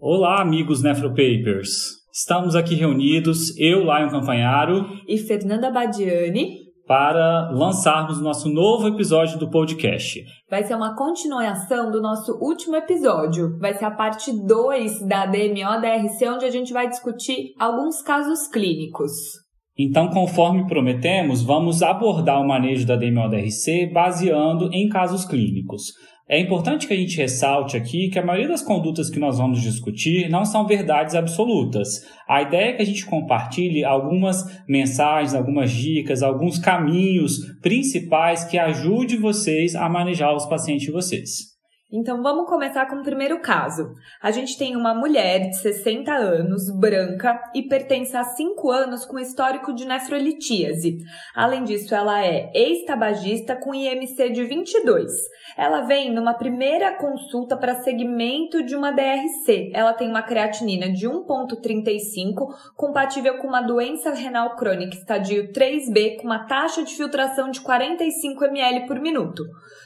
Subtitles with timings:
[0.00, 2.02] Olá, amigos Nefropapers.
[2.12, 9.50] Estamos aqui reunidos, eu, Lion Campanharo e Fernanda Badiani, para lançarmos nosso novo episódio do
[9.50, 10.24] podcast.
[10.50, 13.58] Vai ser uma continuação do nosso último episódio.
[13.58, 19.43] Vai ser a parte 2 da DMO-DRC, onde a gente vai discutir alguns casos clínicos.
[19.76, 25.92] Então, conforme prometemos, vamos abordar o manejo da DMO-DRC baseando em casos clínicos.
[26.26, 29.60] É importante que a gente ressalte aqui que a maioria das condutas que nós vamos
[29.60, 32.02] discutir não são verdades absolutas.
[32.26, 38.56] A ideia é que a gente compartilhe algumas mensagens, algumas dicas, alguns caminhos principais que
[38.56, 41.53] ajude vocês a manejar os pacientes de vocês.
[41.96, 43.94] Então vamos começar com o primeiro caso.
[44.20, 49.16] A gente tem uma mulher de 60 anos, branca e pertence a 5 anos com
[49.16, 50.98] histórico de nefrolitíase.
[51.36, 55.12] Além disso, ela é ex-tabagista com IMC de 22.
[55.56, 59.70] Ela vem numa primeira consulta para segmento de uma DRC.
[59.72, 66.26] Ela tem uma creatinina de 1.35, compatível com uma doença renal crônica estadio 3B com
[66.26, 69.44] uma taxa de filtração de 45 ml por minuto.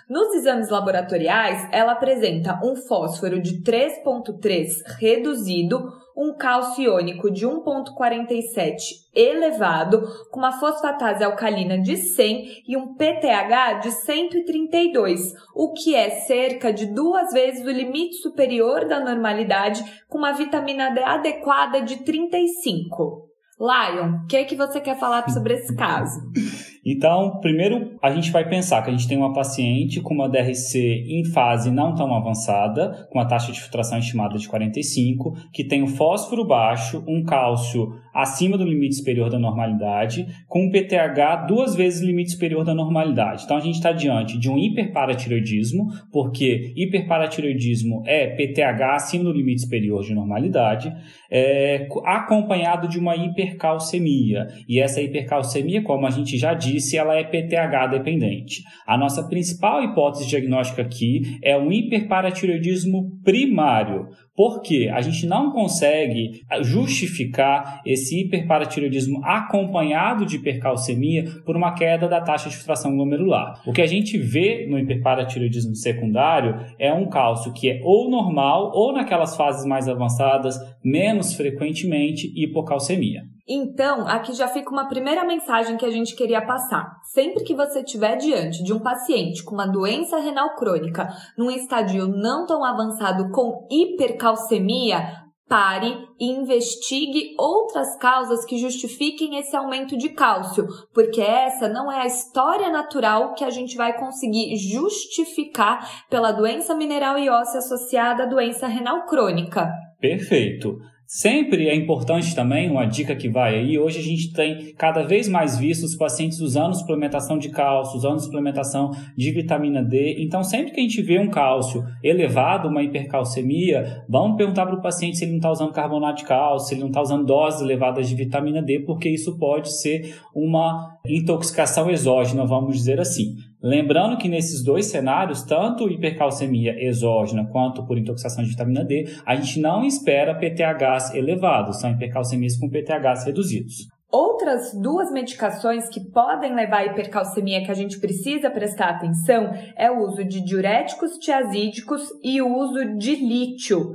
[0.09, 8.79] Nos exames laboratoriais, ela apresenta um fósforo de 3,3 reduzido, um cálcio iônico de 1,47
[9.15, 16.09] elevado, com uma fosfatase alcalina de 100 e um PTH de 132, o que é
[16.11, 21.99] cerca de duas vezes o limite superior da normalidade, com uma vitamina D adequada de
[21.99, 23.29] 35.
[23.61, 26.19] Lion, o que, é que você quer falar sobre esse caso?
[26.91, 31.05] Então, primeiro a gente vai pensar que a gente tem uma paciente com uma DRC
[31.07, 35.83] em fase não tão avançada, com a taxa de filtração estimada de 45, que tem
[35.83, 41.77] o fósforo baixo, um cálcio acima do limite superior da normalidade, com um PTH duas
[41.77, 43.45] vezes limite superior da normalidade.
[43.45, 49.61] Então a gente está diante de um hiperparatiroidismo, porque hiperparatiroidismo é PTH acima do limite
[49.61, 50.93] superior de normalidade,
[51.31, 54.49] é, acompanhado de uma hipercalcemia.
[54.69, 58.63] E essa hipercalcemia, como a gente já disse, se ela é PTH dependente.
[58.87, 66.43] A nossa principal hipótese diagnóstica aqui é um hiperparatiroidismo primário, porque a gente não consegue
[66.63, 73.61] justificar esse hiperparatiroidismo acompanhado de hipercalcemia por uma queda da taxa de filtração glomerular.
[73.67, 78.73] O que a gente vê no hiperparatiroidismo secundário é um cálcio que é ou normal
[78.75, 83.23] ou naquelas fases mais avançadas, menos frequentemente, hipocalcemia.
[83.51, 86.99] Então, aqui já fica uma primeira mensagem que a gente queria passar.
[87.03, 92.07] Sempre que você estiver diante de um paciente com uma doença renal crônica num estádio
[92.07, 100.11] não tão avançado com hipercalcemia, pare e investigue outras causas que justifiquem esse aumento de
[100.11, 106.33] cálcio, porque essa não é a história natural que a gente vai conseguir justificar pela
[106.33, 109.69] doença mineral e óssea associada à doença renal crônica.
[110.01, 110.79] Perfeito.
[111.11, 115.27] Sempre é importante também, uma dica que vai aí, hoje a gente tem cada vez
[115.27, 120.17] mais visto os pacientes usando suplementação de cálcio, usando suplementação de vitamina D.
[120.19, 124.83] Então, sempre que a gente vê um cálcio elevado, uma hipercalcemia, vamos perguntar para o
[124.83, 127.63] paciente se ele não está usando carbonato de cálcio, se ele não está usando doses
[127.63, 133.35] elevadas de vitamina D, porque isso pode ser uma intoxicação exógena, vamos dizer assim.
[133.63, 139.35] Lembrando que nesses dois cenários, tanto hipercalcemia exógena quanto por intoxicação de vitamina D, a
[139.35, 143.89] gente não espera PTHs elevados, são hipercalcemias com PTHs reduzidos.
[144.11, 149.91] Outras duas medicações que podem levar à hipercalcemia que a gente precisa prestar atenção é
[149.91, 153.93] o uso de diuréticos tiazídicos e o uso de lítio.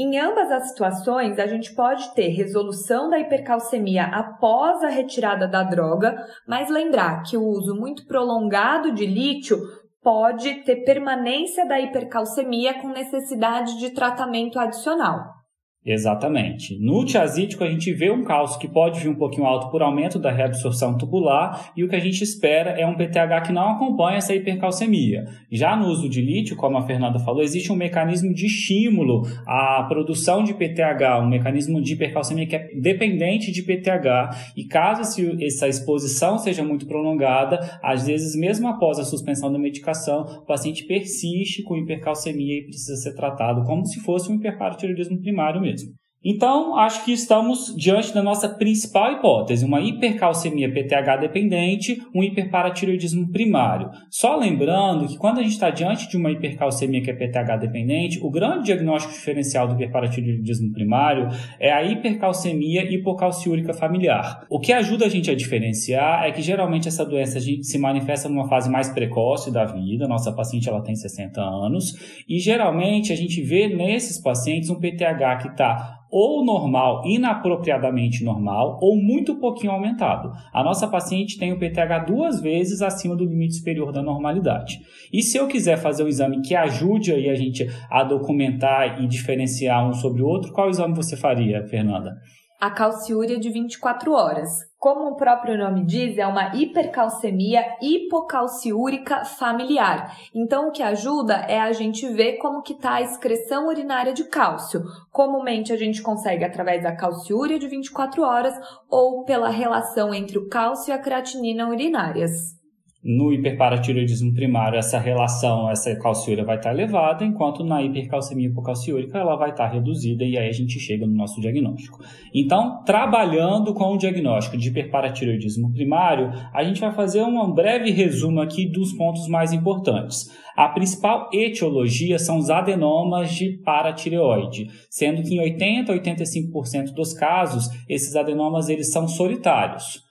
[0.00, 5.64] Em ambas as situações, a gente pode ter resolução da hipercalcemia após a retirada da
[5.64, 9.58] droga, mas lembrar que o uso muito prolongado de lítio
[10.00, 15.37] pode ter permanência da hipercalcemia com necessidade de tratamento adicional.
[15.86, 16.78] Exatamente.
[16.78, 20.18] No tiazídico, a gente vê um cálcio que pode vir um pouquinho alto por aumento
[20.18, 24.18] da reabsorção tubular e o que a gente espera é um PTH que não acompanha
[24.18, 25.24] essa hipercalcemia.
[25.50, 29.84] Já no uso de lítio, como a Fernanda falou, existe um mecanismo de estímulo à
[29.88, 35.00] produção de PTH, um mecanismo de hipercalcemia que é dependente de PTH e caso
[35.40, 40.84] essa exposição seja muito prolongada, às vezes mesmo após a suspensão da medicação, o paciente
[40.84, 45.67] persiste com hipercalcemia e precisa ser tratado como se fosse um hiperparatiroidismo primário mesmo.
[45.68, 45.94] mesmo.
[46.24, 53.30] Então, acho que estamos diante da nossa principal hipótese, uma hipercalcemia PTH dependente, um hiperparatireoidismo
[53.30, 53.88] primário.
[54.10, 58.18] Só lembrando que quando a gente está diante de uma hipercalcemia que é PTH dependente,
[58.20, 61.28] o grande diagnóstico diferencial do hiperparatireoidismo primário
[61.60, 64.44] é a hipercalcemia hipocalciúrica familiar.
[64.50, 68.48] O que ajuda a gente a diferenciar é que geralmente essa doença se manifesta numa
[68.48, 73.40] fase mais precoce da vida, nossa paciente ela tem 60 anos, e geralmente a gente
[73.40, 80.32] vê nesses pacientes um PTH que está ou normal, inapropriadamente normal, ou muito pouquinho aumentado.
[80.52, 84.80] A nossa paciente tem o PTH duas vezes acima do limite superior da normalidade.
[85.12, 89.06] E se eu quiser fazer um exame que ajude aí a gente a documentar e
[89.06, 92.16] diferenciar um sobre o outro, qual exame você faria, Fernanda?
[92.60, 94.50] A calciúria de 24 horas.
[94.78, 100.16] Como o próprio nome diz, é uma hipercalcemia hipocalciúrica familiar.
[100.34, 104.24] Então, o que ajuda é a gente ver como que está a excreção urinária de
[104.24, 104.82] cálcio.
[105.12, 108.54] Comumente, a gente consegue através da calciúria de 24 horas
[108.90, 112.57] ou pela relação entre o cálcio e a creatinina urinárias.
[113.02, 119.36] No hiperparatireoidismo primário, essa relação, essa calciúria vai estar elevada, enquanto na hipercalcemia hipocalciúrica ela
[119.36, 122.00] vai estar reduzida e aí a gente chega no nosso diagnóstico.
[122.34, 128.40] Então, trabalhando com o diagnóstico de hiperparatireoidismo primário, a gente vai fazer um breve resumo
[128.40, 130.36] aqui dos pontos mais importantes.
[130.56, 137.12] A principal etiologia são os adenomas de paratireoide, sendo que em 80 a 85% dos
[137.14, 140.07] casos, esses adenomas eles são solitários.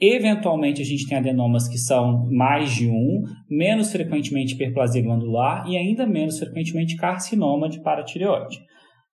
[0.00, 5.76] Eventualmente, a gente tem adenomas que são mais de um, menos frequentemente hiperplasia glandular e
[5.76, 8.60] ainda menos frequentemente carcinoma de paratireoide.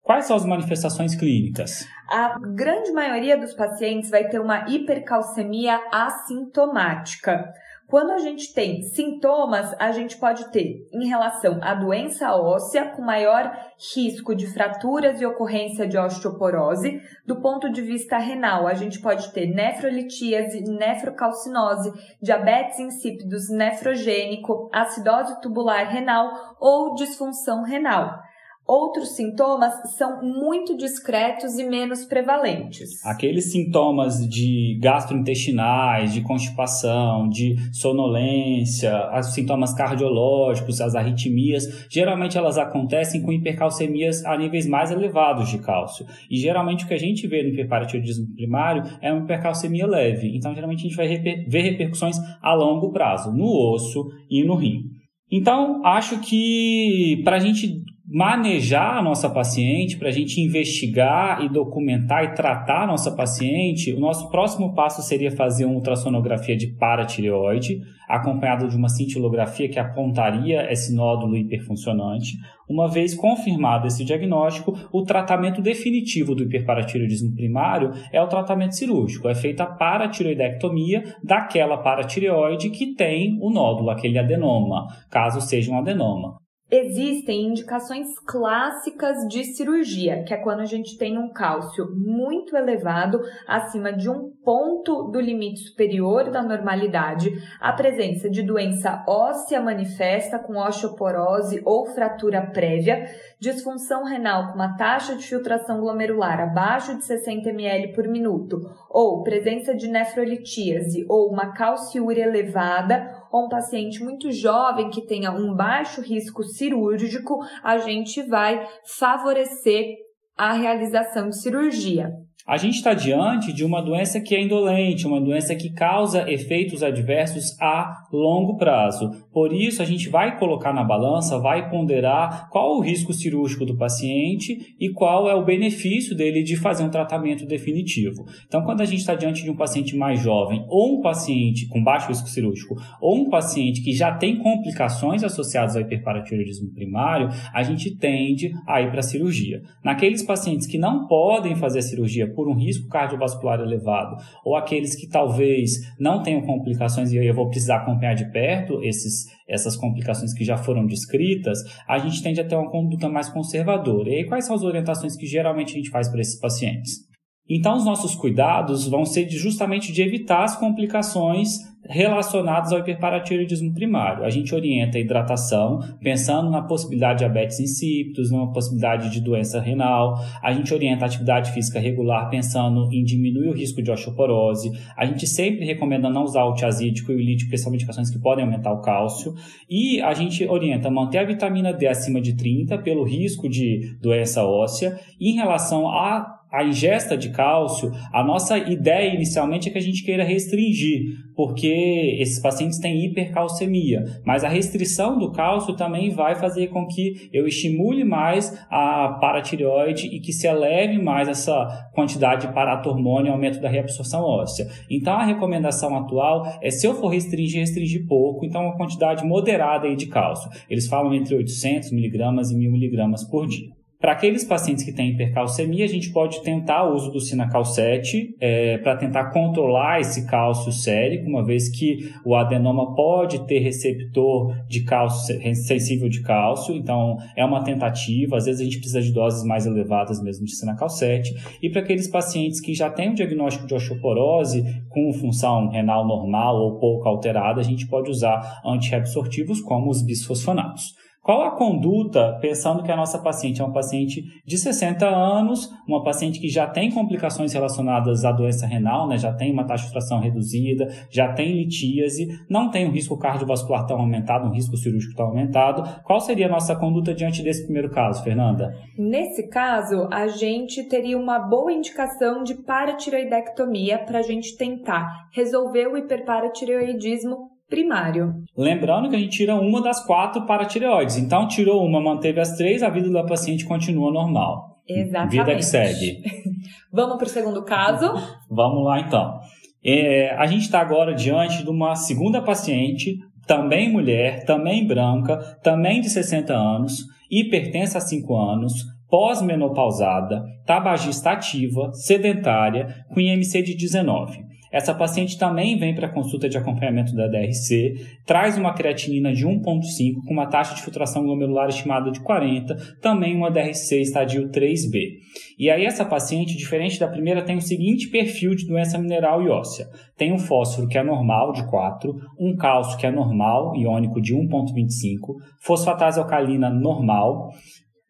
[0.03, 1.87] Quais são as manifestações clínicas?
[2.11, 7.51] A grande maioria dos pacientes vai ter uma hipercalcemia assintomática.
[7.87, 13.03] Quando a gente tem sintomas, a gente pode ter em relação à doença óssea, com
[13.03, 13.55] maior
[13.95, 17.03] risco de fraturas e ocorrência de osteoporose.
[17.27, 21.93] Do ponto de vista renal, a gente pode ter nefrolitíase, nefrocalcinose,
[22.23, 28.24] diabetes insípidos nefrogênico, acidose tubular renal ou disfunção renal.
[28.67, 33.05] Outros sintomas são muito discretos e menos prevalentes.
[33.05, 42.57] Aqueles sintomas de gastrointestinais, de constipação, de sonolência, os sintomas cardiológicos, as arritmias, geralmente elas
[42.57, 46.07] acontecem com hipercalcemias a níveis mais elevados de cálcio.
[46.31, 50.35] E geralmente o que a gente vê no hiperparatiroidismo primário é uma hipercalcemia leve.
[50.35, 54.85] Então, geralmente a gente vai ver repercussões a longo prazo, no osso e no rim.
[55.31, 61.49] Então, acho que para a gente manejar a nossa paciente, para a gente investigar e
[61.49, 66.67] documentar e tratar a nossa paciente, o nosso próximo passo seria fazer uma ultrassonografia de
[66.67, 72.33] paratireoide, acompanhado de uma cintilografia que apontaria esse nódulo hiperfuncionante.
[72.69, 79.29] Uma vez confirmado esse diagnóstico, o tratamento definitivo do hiperparatireoidismo primário é o tratamento cirúrgico.
[79.29, 85.79] É feita a paratireoidectomia daquela paratireoide que tem o nódulo, aquele adenoma, caso seja um
[85.79, 86.44] adenoma.
[86.77, 93.21] Existem indicações clássicas de cirurgia, que é quando a gente tem um cálcio muito elevado,
[93.47, 97.31] acima de um ponto do limite superior da normalidade,
[97.61, 103.05] a presença de doença óssea manifesta com osteoporose ou fratura prévia,
[103.39, 108.59] disfunção renal com uma taxa de filtração glomerular abaixo de 60 ml por minuto,
[108.91, 115.33] ou presença de nefrolitíase ou uma calciúria elevada ou um paciente muito jovem que tenha
[115.33, 118.65] um baixo risco cirúrgico, a gente vai
[118.97, 119.97] favorecer
[120.37, 122.13] a realização de cirurgia.
[122.47, 126.83] A gente está diante de uma doença que é indolente, uma doença que causa efeitos
[126.83, 129.11] adversos a longo prazo.
[129.33, 133.79] Por isso, a gente vai colocar na balança, vai ponderar qual o risco cirúrgico do
[133.79, 138.27] paciente e qual é o benefício dele de fazer um tratamento definitivo.
[138.47, 141.83] Então, quando a gente está diante de um paciente mais jovem, ou um paciente com
[141.83, 147.63] baixo risco cirúrgico, ou um paciente que já tem complicações associadas ao hiperparatiroidismo primário, a
[147.63, 149.63] gente tende a ir para a cirurgia.
[149.83, 154.95] Naqueles pacientes que não podem fazer a cirurgia por um risco cardiovascular elevado, ou aqueles
[154.95, 160.35] que talvez não tenham complicações e eu vou precisar acompanhar de perto esses, essas complicações
[160.35, 164.11] que já foram descritas, a gente tende a ter uma conduta mais conservadora.
[164.11, 167.14] E aí, quais são as orientações que geralmente a gente faz para esses pacientes?
[167.49, 174.25] Então, os nossos cuidados vão ser justamente de evitar as complicações relacionados ao hiperparatiroidismo primário.
[174.25, 179.61] A gente orienta a hidratação, pensando na possibilidade de diabetes insípidos, numa possibilidade de doença
[179.61, 180.15] renal.
[180.43, 184.73] A gente orienta a atividade física regular, pensando em diminuir o risco de osteoporose.
[184.97, 188.19] A gente sempre recomenda não usar o tiazídico e o lítico, porque são medicações que
[188.19, 189.35] podem aumentar o cálcio.
[189.69, 194.43] E a gente orienta manter a vitamina D acima de 30 pelo risco de doença
[194.45, 194.99] óssea.
[195.21, 199.83] E em relação a a ingesta de cálcio, a nossa ideia inicialmente é que a
[199.83, 201.03] gente queira restringir,
[201.35, 207.29] porque esses pacientes têm hipercalcemia, mas a restrição do cálcio também vai fazer com que
[207.33, 213.61] eu estimule mais a paratireoide e que se eleve mais essa quantidade de paratormônio aumento
[213.61, 214.69] da reabsorção óssea.
[214.89, 219.89] Então a recomendação atual é se eu for restringir, restringir pouco, então uma quantidade moderada
[219.89, 220.49] aí de cálcio.
[220.71, 223.84] Eles falam entre 800 miligramas e 1000 miligramas por dia.
[224.05, 228.37] Para aqueles pacientes que têm hipercalcemia, a gente pode tentar o uso do Sinacal 7
[228.39, 234.55] é, para tentar controlar esse cálcio sérico, uma vez que o adenoma pode ter receptor
[234.69, 239.11] de cálcio sensível de cálcio, então é uma tentativa, às vezes a gente precisa de
[239.11, 241.35] doses mais elevadas mesmo de Sinacal 7.
[241.63, 246.57] E para aqueles pacientes que já têm o diagnóstico de osteoporose com função renal normal
[246.57, 250.93] ou pouco alterada, a gente pode usar antirreabsortivos como os bisfosfonatos.
[251.25, 256.05] Qual a conduta, pensando que a nossa paciente é uma paciente de 60 anos, uma
[256.05, 259.93] paciente que já tem complicações relacionadas à doença renal, né, já tem uma taxa de
[259.93, 265.17] fração reduzida, já tem litíase, não tem um risco cardiovascular tão aumentado, um risco cirúrgico
[265.17, 266.03] tão aumentado.
[266.05, 268.77] Qual seria a nossa conduta diante desse primeiro caso, Fernanda?
[268.99, 275.87] Nesse caso, a gente teria uma boa indicação de paratiroidectomia para a gente tentar resolver
[275.87, 278.33] o hiperparatireoidismo primário.
[278.57, 281.17] Lembrando que a gente tira uma das quatro paratireoides.
[281.17, 284.79] Então, tirou uma, manteve as três, a vida da paciente continua normal.
[284.89, 285.31] Exatamente.
[285.33, 286.23] Vida que segue.
[286.93, 288.13] Vamos para o segundo caso?
[288.49, 289.41] Vamos lá, então.
[289.85, 296.01] É, a gente está agora diante de uma segunda paciente, também mulher, também branca, também
[296.01, 298.73] de 60 anos, hipertensa há 5 anos,
[299.11, 304.54] pós-menopausada, tabagista ativa, sedentária, com IMC de 19.
[304.75, 307.95] Essa paciente também vem para consulta de acompanhamento da DRC,
[308.27, 313.37] traz uma creatinina de 1,5 com uma taxa de filtração glomerular estimada de 40, também
[313.37, 315.13] uma DRC estadio 3B.
[315.57, 319.49] E aí essa paciente, diferente da primeira, tem o seguinte perfil de doença mineral e
[319.49, 319.87] óssea.
[320.19, 324.35] Tem um fósforo que é normal de 4, um cálcio que é normal, iônico de
[324.35, 327.53] 1,25, fosfatase alcalina normal,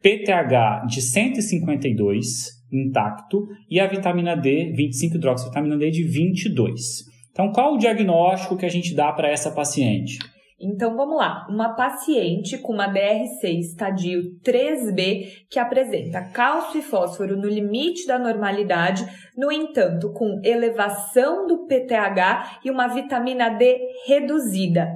[0.02, 7.04] PTH de 152, intacto e a vitamina D, 25 hidroxivitamina D de 22.
[7.30, 10.18] Então, qual o diagnóstico que a gente dá para essa paciente?
[10.60, 17.36] Então vamos lá, uma paciente com uma DRC estadio 3B que apresenta cálcio e fósforo
[17.36, 19.04] no limite da normalidade,
[19.36, 24.88] no entanto, com elevação do PTH e uma vitamina D reduzida.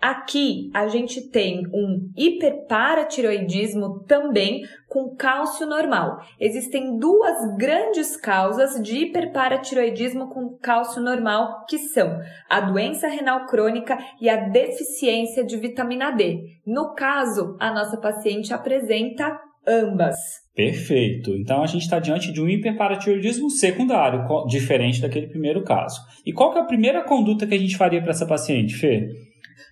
[0.00, 6.18] Aqui a gente tem um hiperparatiroidismo também com cálcio normal.
[6.40, 13.98] Existem duas grandes causas de hiperparatiroidismo com cálcio normal, que são a doença renal crônica
[14.18, 16.44] e a deficiência de vitamina D.
[16.66, 20.16] No caso, a nossa paciente apresenta ambas.
[20.54, 21.30] Perfeito.
[21.36, 26.00] Então a gente está diante de um hiperparatiroidismo secundário, diferente daquele primeiro caso.
[26.24, 29.08] E qual que é a primeira conduta que a gente faria para essa paciente, Fê?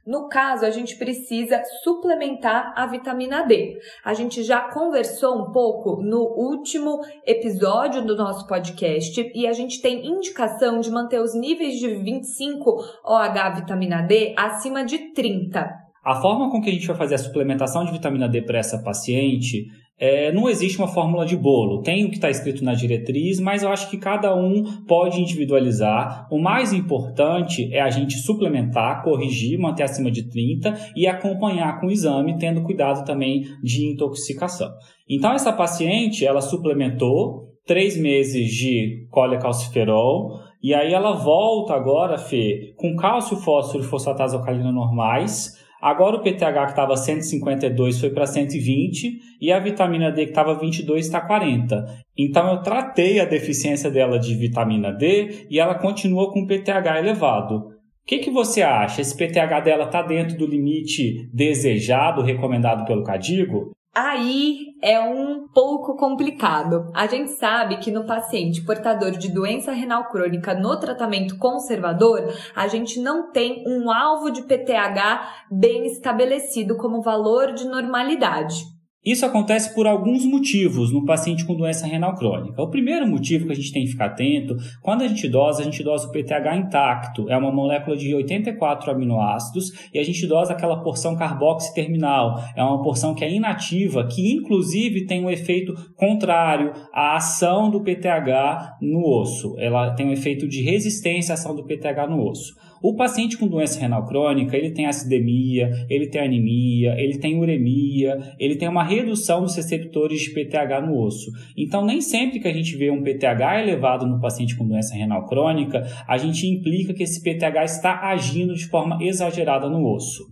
[0.07, 3.79] No caso, a gente precisa suplementar a vitamina D.
[4.05, 9.81] A gente já conversou um pouco no último episódio do nosso podcast e a gente
[9.81, 12.71] tem indicação de manter os níveis de 25
[13.05, 15.89] OH vitamina D acima de 30.
[16.05, 18.83] A forma com que a gente vai fazer a suplementação de vitamina D para essa
[18.83, 19.67] paciente
[19.99, 21.83] é, não existe uma fórmula de bolo.
[21.83, 26.29] Tem o que está escrito na diretriz, mas eu acho que cada um pode individualizar.
[26.31, 31.89] O mais importante é a gente suplementar, corrigir, manter acima de 30 e acompanhar com
[31.89, 34.71] o exame, tendo cuidado também de intoxicação.
[35.09, 42.73] Então, essa paciente, ela suplementou três meses de colecalciferol, e aí ela volta agora, Fê,
[42.77, 48.27] com cálcio, fósforo e fosfatase alcalina normais, Agora o PTH que estava 152 foi para
[48.27, 51.85] 120 e a vitamina D que estava 22 está 40.
[52.19, 57.57] Então eu tratei a deficiência dela de vitamina D e ela continua com PTH elevado.
[57.57, 57.71] O
[58.07, 59.01] que, que você acha?
[59.01, 63.71] Esse PTH dela está dentro do limite desejado, recomendado pelo Cadigo?
[64.01, 66.89] Aí é um pouco complicado.
[66.95, 72.69] A gente sabe que no paciente portador de doença renal crônica no tratamento conservador, a
[72.69, 78.78] gente não tem um alvo de PTH bem estabelecido como valor de normalidade.
[79.05, 82.61] Isso acontece por alguns motivos no paciente com doença renal crônica.
[82.61, 85.65] O primeiro motivo que a gente tem que ficar atento, quando a gente dosa, a
[85.65, 90.53] gente dosa o PTH intacto, é uma molécula de 84 aminoácidos, e a gente dosa
[90.53, 95.73] aquela porção carboxy terminal, é uma porção que é inativa, que inclusive tem um efeito
[95.97, 99.55] contrário à ação do PTH no osso.
[99.59, 102.53] Ela tem um efeito de resistência à ação do PTH no osso.
[102.83, 108.35] O paciente com doença renal crônica, ele tem acidemia, ele tem anemia, ele tem uremia,
[108.39, 111.31] ele tem uma redução dos receptores de PTH no osso.
[111.57, 115.27] Então, nem sempre que a gente vê um PTH elevado no paciente com doença renal
[115.27, 120.25] crônica, a gente implica que esse PTH está agindo de forma exagerada no osso.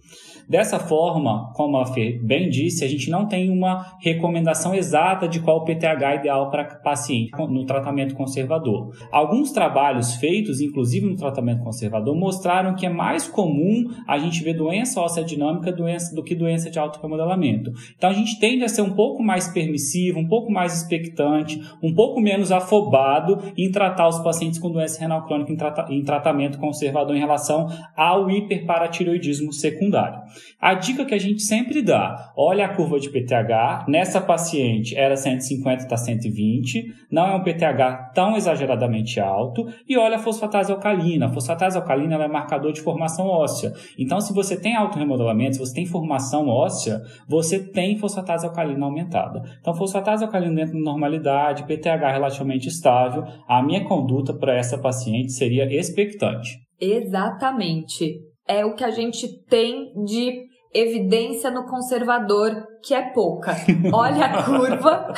[0.48, 5.40] Dessa forma, como a Fê bem disse, a gente não tem uma recomendação exata de
[5.40, 8.94] qual o PTH ideal para paciente no tratamento conservador.
[9.10, 14.54] Alguns trabalhos feitos, inclusive no tratamento conservador, mostraram que é mais comum a gente ver
[14.54, 17.72] doença óssea dinâmica doença, do que doença de alto remodelamento.
[17.96, 21.92] Então a gente tende a ser um pouco mais permissivo, um pouco mais expectante, um
[21.92, 26.58] pouco menos afobado em tratar os pacientes com doença renal crônica em, trata em tratamento
[26.58, 30.20] conservador em relação ao hiperparatiroidismo secundário.
[30.60, 35.16] A dica que a gente sempre dá, olha a curva de PTH, nessa paciente era
[35.16, 41.26] 150, está 120, não é um PTH tão exageradamente alto, e olha a fosfatase alcalina.
[41.26, 43.72] A fosfatase alcalina é marcador de formação óssea.
[43.98, 48.84] Então, se você tem alto remodelamento, se você tem formação óssea, você tem fosfatase alcalina
[48.84, 49.42] aumentada.
[49.60, 55.32] Então, fosfatase alcalina dentro da normalidade, PTH relativamente estável, a minha conduta para essa paciente
[55.32, 56.58] seria expectante.
[56.80, 63.56] Exatamente é o que a gente tem de evidência no conservador, que é pouca.
[63.92, 65.12] Olha a curva.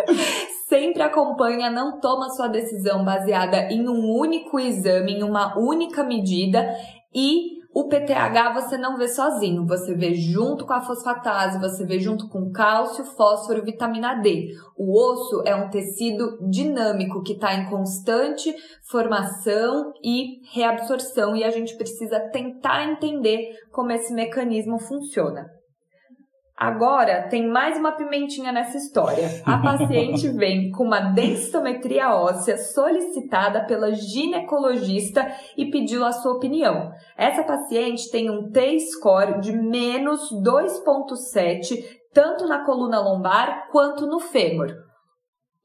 [0.68, 6.66] Sempre acompanha, não toma sua decisão baseada em um único exame, em uma única medida
[7.14, 11.98] e o PTH você não vê sozinho, você vê junto com a fosfatase, você vê
[11.98, 14.54] junto com cálcio, fósforo, vitamina D.
[14.76, 18.54] O osso é um tecido dinâmico que está em constante
[18.88, 25.50] formação e reabsorção e a gente precisa tentar entender como esse mecanismo funciona.
[26.56, 29.42] Agora tem mais uma pimentinha nessa história.
[29.44, 36.92] A paciente vem com uma densitometria óssea solicitada pela ginecologista e pediu a sua opinião.
[37.16, 44.72] Essa paciente tem um T-score de menos 2,7, tanto na coluna lombar quanto no fêmur.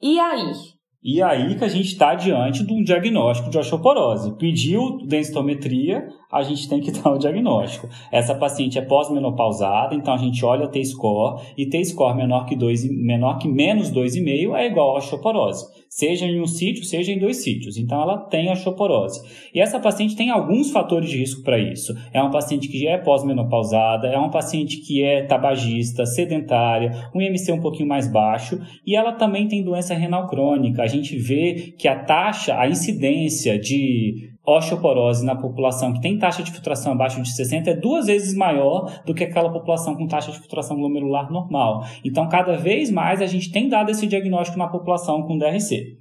[0.01, 0.78] E aí?
[1.01, 4.35] E aí que a gente está diante de um diagnóstico de osteoporose.
[4.37, 7.87] Pediu densitometria, a gente tem que dar o diagnóstico.
[8.11, 13.37] Essa paciente é pós-menopausada, então a gente olha T-score e T-score menor que, dois, menor
[13.37, 17.75] que menos 2,5 é igual a osteoporose, seja em um sítio, seja em dois sítios.
[17.75, 19.21] Então ela tem osteoporose.
[19.53, 21.93] E essa paciente tem alguns fatores de risco para isso.
[22.13, 27.19] É uma paciente que já é pós-menopausada, é uma paciente que é tabagista, sedentária, um
[27.19, 30.83] IMC um pouquinho mais baixo e ela também tem doença renal crônica.
[30.83, 36.43] A gente vê que a taxa, a incidência de osteoporose na população que tem taxa
[36.43, 40.31] de filtração abaixo de 60 é duas vezes maior do que aquela população com taxa
[40.31, 41.85] de filtração glomerular normal.
[42.03, 45.97] Então, cada vez mais a gente tem dado esse diagnóstico na população com DRC.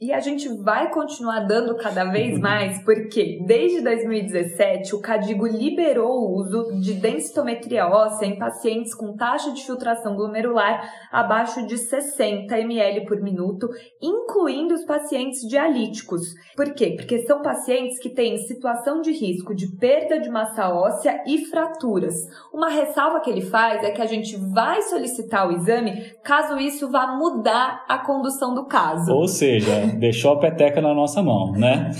[0.00, 6.20] E a gente vai continuar dando cada vez mais, porque desde 2017 o Cadigo liberou
[6.20, 12.56] o uso de densitometria óssea em pacientes com taxa de filtração glomerular abaixo de 60
[12.60, 13.68] ml por minuto,
[14.00, 16.22] incluindo os pacientes dialíticos.
[16.54, 16.94] Por quê?
[16.96, 22.14] Porque são pacientes que têm situação de risco de perda de massa óssea e fraturas.
[22.54, 26.88] Uma ressalva que ele faz é que a gente vai solicitar o exame caso isso
[26.88, 29.12] vá mudar a condução do caso.
[29.12, 31.90] Ou seja, deixou a peteca na nossa mão, né?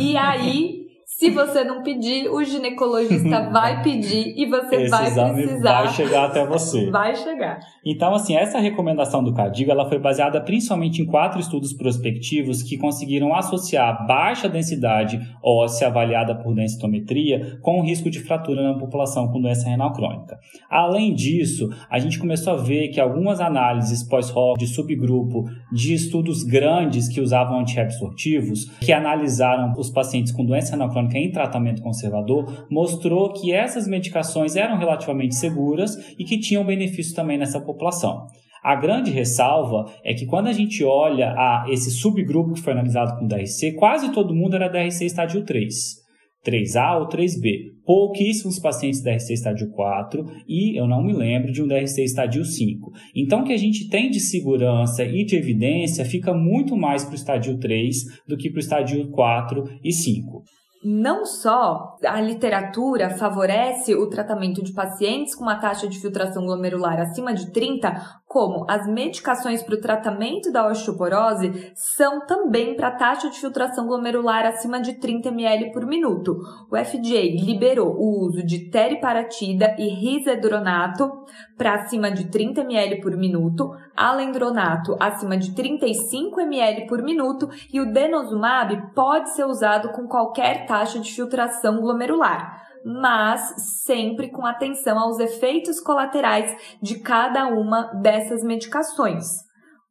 [0.00, 0.77] E aí,
[1.18, 5.82] se você não pedir, o ginecologista vai pedir e você Esse vai precisar.
[5.82, 6.88] Vai chegar até você.
[6.92, 7.58] Vai chegar.
[7.84, 12.78] Então, assim, essa recomendação do CADIGO ela foi baseada principalmente em quatro estudos prospectivos que
[12.78, 19.26] conseguiram associar baixa densidade óssea avaliada por densitometria com o risco de fratura na população
[19.26, 20.38] com doença renal crônica.
[20.70, 26.44] Além disso, a gente começou a ver que algumas análises pós-hoc de subgrupo de estudos
[26.44, 32.66] grandes que usavam antiabsortivos, que analisaram os pacientes com doença renal crônica em tratamento conservador
[32.70, 38.26] mostrou que essas medicações eram relativamente seguras e que tinham benefício também nessa população.
[38.62, 43.18] A grande ressalva é que quando a gente olha a esse subgrupo que foi analisado
[43.18, 46.08] com DRC, quase todo mundo era DRC estádio 3.
[46.44, 47.72] 3A ou 3B.
[47.84, 52.92] Pouquíssimos pacientes DRC estádio 4 e eu não me lembro de um DRC estádio 5.
[53.14, 57.12] Então, o que a gente tem de segurança e de evidência fica muito mais para
[57.12, 60.42] o estádio 3 do que para o estádio 4 e 5.
[60.82, 67.00] Não só a literatura favorece o tratamento de pacientes com uma taxa de filtração glomerular
[67.00, 73.30] acima de 30, como as medicações para o tratamento da osteoporose são também para taxa
[73.30, 76.36] de filtração glomerular acima de 30 ml por minuto.
[76.70, 81.10] O FDA liberou o uso de teriparatida e risedronato
[81.56, 87.80] para acima de 30 ml por minuto, alendronato acima de 35 ml por minuto e
[87.80, 94.98] o denosumab pode ser usado com qualquer taxa de filtração glomerular mas sempre com atenção
[94.98, 99.48] aos efeitos colaterais de cada uma dessas medicações.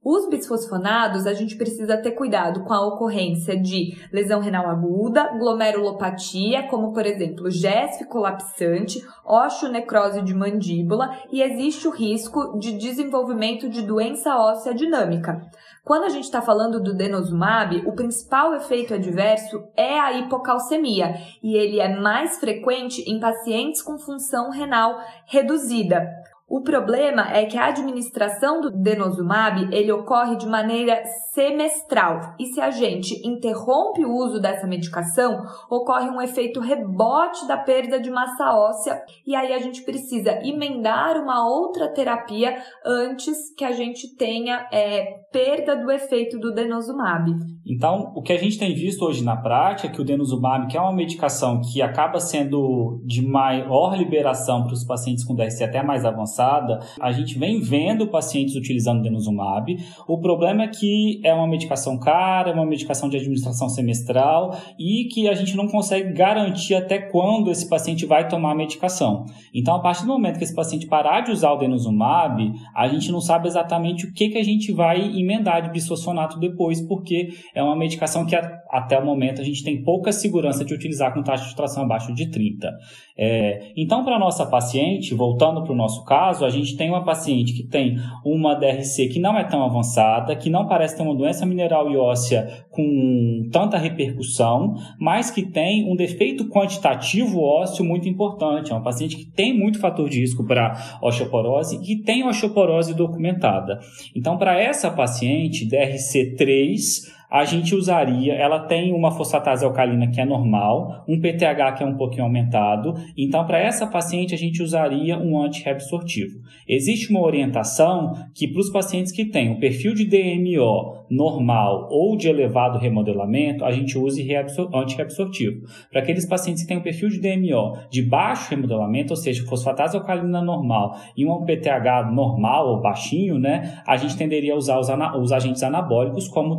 [0.10, 6.63] Os bisfosfonados, a gente precisa ter cuidado com a ocorrência de lesão renal aguda, glomerulopatia,
[6.69, 13.82] como por exemplo GESF colapsante, osteonecrose de mandíbula e existe o risco de desenvolvimento de
[13.82, 15.41] doença óssea dinâmica.
[15.88, 21.56] Quando a gente está falando do denosumab, o principal efeito adverso é a hipocalcemia e
[21.56, 26.06] ele é mais frequente em pacientes com função renal reduzida.
[26.50, 32.62] O problema é que a administração do denosumab ele ocorre de maneira semestral e se
[32.62, 38.54] a gente interrompe o uso dessa medicação, ocorre um efeito rebote da perda de massa
[38.54, 44.70] óssea e aí a gente precisa emendar uma outra terapia antes que a gente tenha
[44.72, 47.30] é, perda do efeito do denosumab.
[47.70, 50.78] Então, o que a gente tem visto hoje na prática é que o denosumab, que
[50.78, 55.84] é uma medicação que acaba sendo de maior liberação para os pacientes com DRC até
[55.84, 59.78] mais avançada, a gente vem vendo pacientes utilizando denosumab.
[60.08, 65.10] O problema é que é uma medicação cara, é uma medicação de administração semestral e
[65.12, 69.26] que a gente não consegue garantir até quando esse paciente vai tomar a medicação.
[69.54, 73.12] Então, a partir do momento que esse paciente parar de usar o denosumab, a gente
[73.12, 77.63] não sabe exatamente o que, que a gente vai emendar de bisfosfonato depois, porque é
[77.63, 78.36] uma medicação que
[78.70, 82.13] até o momento a gente tem pouca segurança de utilizar com taxa de tração abaixo
[82.13, 82.72] de 30.
[83.17, 87.04] É, então, para a nossa paciente, voltando para o nosso caso, a gente tem uma
[87.04, 91.15] paciente que tem uma DRC que não é tão avançada, que não parece ter uma
[91.15, 98.08] doença mineral e óssea com tanta repercussão, mas que tem um defeito quantitativo ósseo muito
[98.08, 98.72] importante.
[98.72, 103.80] É uma paciente que tem muito fator de risco para osteoporose e tem osteoporose documentada.
[104.15, 110.26] Então, para essa paciente, DRC3 a gente usaria, ela tem uma fosfatase alcalina que é
[110.26, 115.18] normal, um PTH que é um pouquinho aumentado, então para essa paciente a gente usaria
[115.18, 116.40] um antirreabsortivo.
[116.68, 122.16] Existe uma orientação que para os pacientes que têm um perfil de DMO normal ou
[122.16, 124.26] de elevado remodelamento, a gente use
[124.74, 125.66] antirreabsortivo.
[125.92, 129.98] Para aqueles pacientes que têm um perfil de DMO de baixo remodelamento, ou seja, fosfatase
[129.98, 134.88] alcalina normal e um PTH normal ou baixinho, né, a gente tenderia a usar os,
[135.22, 136.58] os agentes anabólicos como o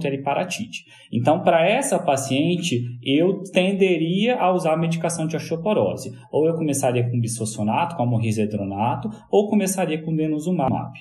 [0.58, 0.84] teriparatide.
[1.12, 6.10] Então, para essa paciente, eu tenderia a usar a medicação de osteoporose.
[6.32, 10.92] Ou eu começaria com bisfosfonato, como risedronato, ou começaria com denosumab.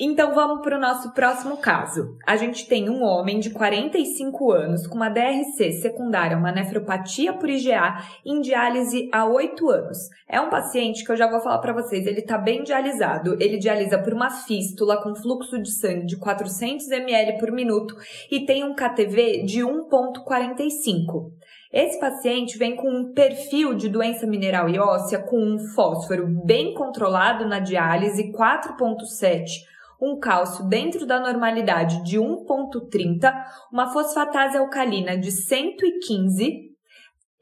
[0.00, 2.16] Então vamos para o nosso próximo caso.
[2.24, 7.50] A gente tem um homem de 45 anos com uma DRC secundária, uma nefropatia por
[7.50, 9.98] IgA, em diálise há 8 anos.
[10.28, 13.36] É um paciente que eu já vou falar para vocês, ele está bem dialisado.
[13.40, 17.96] Ele dialisa por uma fístula com fluxo de sangue de 400 ml por minuto
[18.30, 21.32] e tem um KTV de 1.45.
[21.72, 26.72] Esse paciente vem com um perfil de doença mineral e óssea com um fósforo bem
[26.72, 29.66] controlado na diálise 4.7
[30.00, 33.32] um cálcio dentro da normalidade de 1,30,
[33.72, 36.68] uma fosfatase alcalina de 115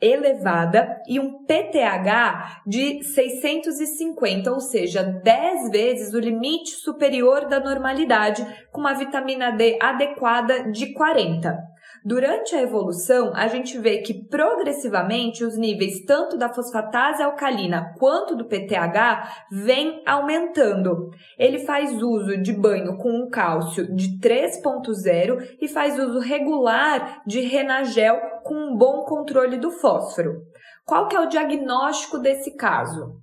[0.01, 8.47] elevada e um PTH de 650, ou seja, 10 vezes o limite superior da normalidade,
[8.71, 11.57] com uma vitamina D adequada de 40.
[12.09, 18.37] Durante a evolução, a gente vê que progressivamente os níveis tanto da fosfatase alcalina quanto
[18.37, 21.11] do PTH vêm aumentando.
[21.37, 27.41] Ele faz uso de banho com um cálcio de 3.0 e faz uso regular de
[27.41, 30.43] Renagel com um bom controle do fósforo.
[30.85, 33.21] Qual que é o diagnóstico desse caso?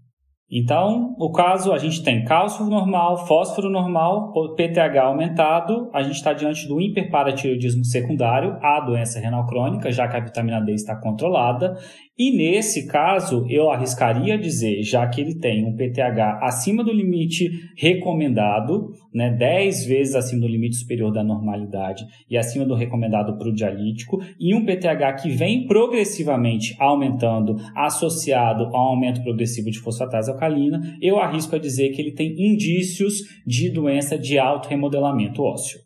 [0.51, 6.31] Então, o caso, a gente tem cálcio normal, fósforo normal, PTH aumentado, a gente está
[6.33, 11.75] diante do hiperparatiroidismo secundário, a doença renal crônica, já que a vitamina D está controlada,
[12.17, 17.49] e nesse caso, eu arriscaria dizer, já que ele tem um PTH acima do limite
[17.75, 23.49] recomendado, né, 10 vezes acima do limite superior da normalidade e acima do recomendado para
[23.49, 30.29] o dialítico, e um PTH que vem progressivamente aumentando, associado ao aumento progressivo de fosfatase
[30.29, 35.79] alcalina, eu arrisco a dizer que ele tem indícios de doença de alto remodelamento ósseo.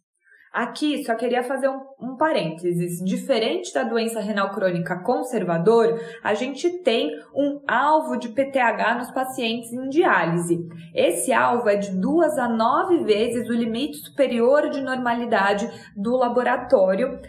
[0.53, 6.69] Aqui só queria fazer um um parênteses, diferente da doença renal crônica conservador, a gente
[6.83, 10.59] tem um alvo de PTH nos pacientes em diálise.
[10.93, 17.19] Esse alvo é de duas a nove vezes o limite superior de normalidade do laboratório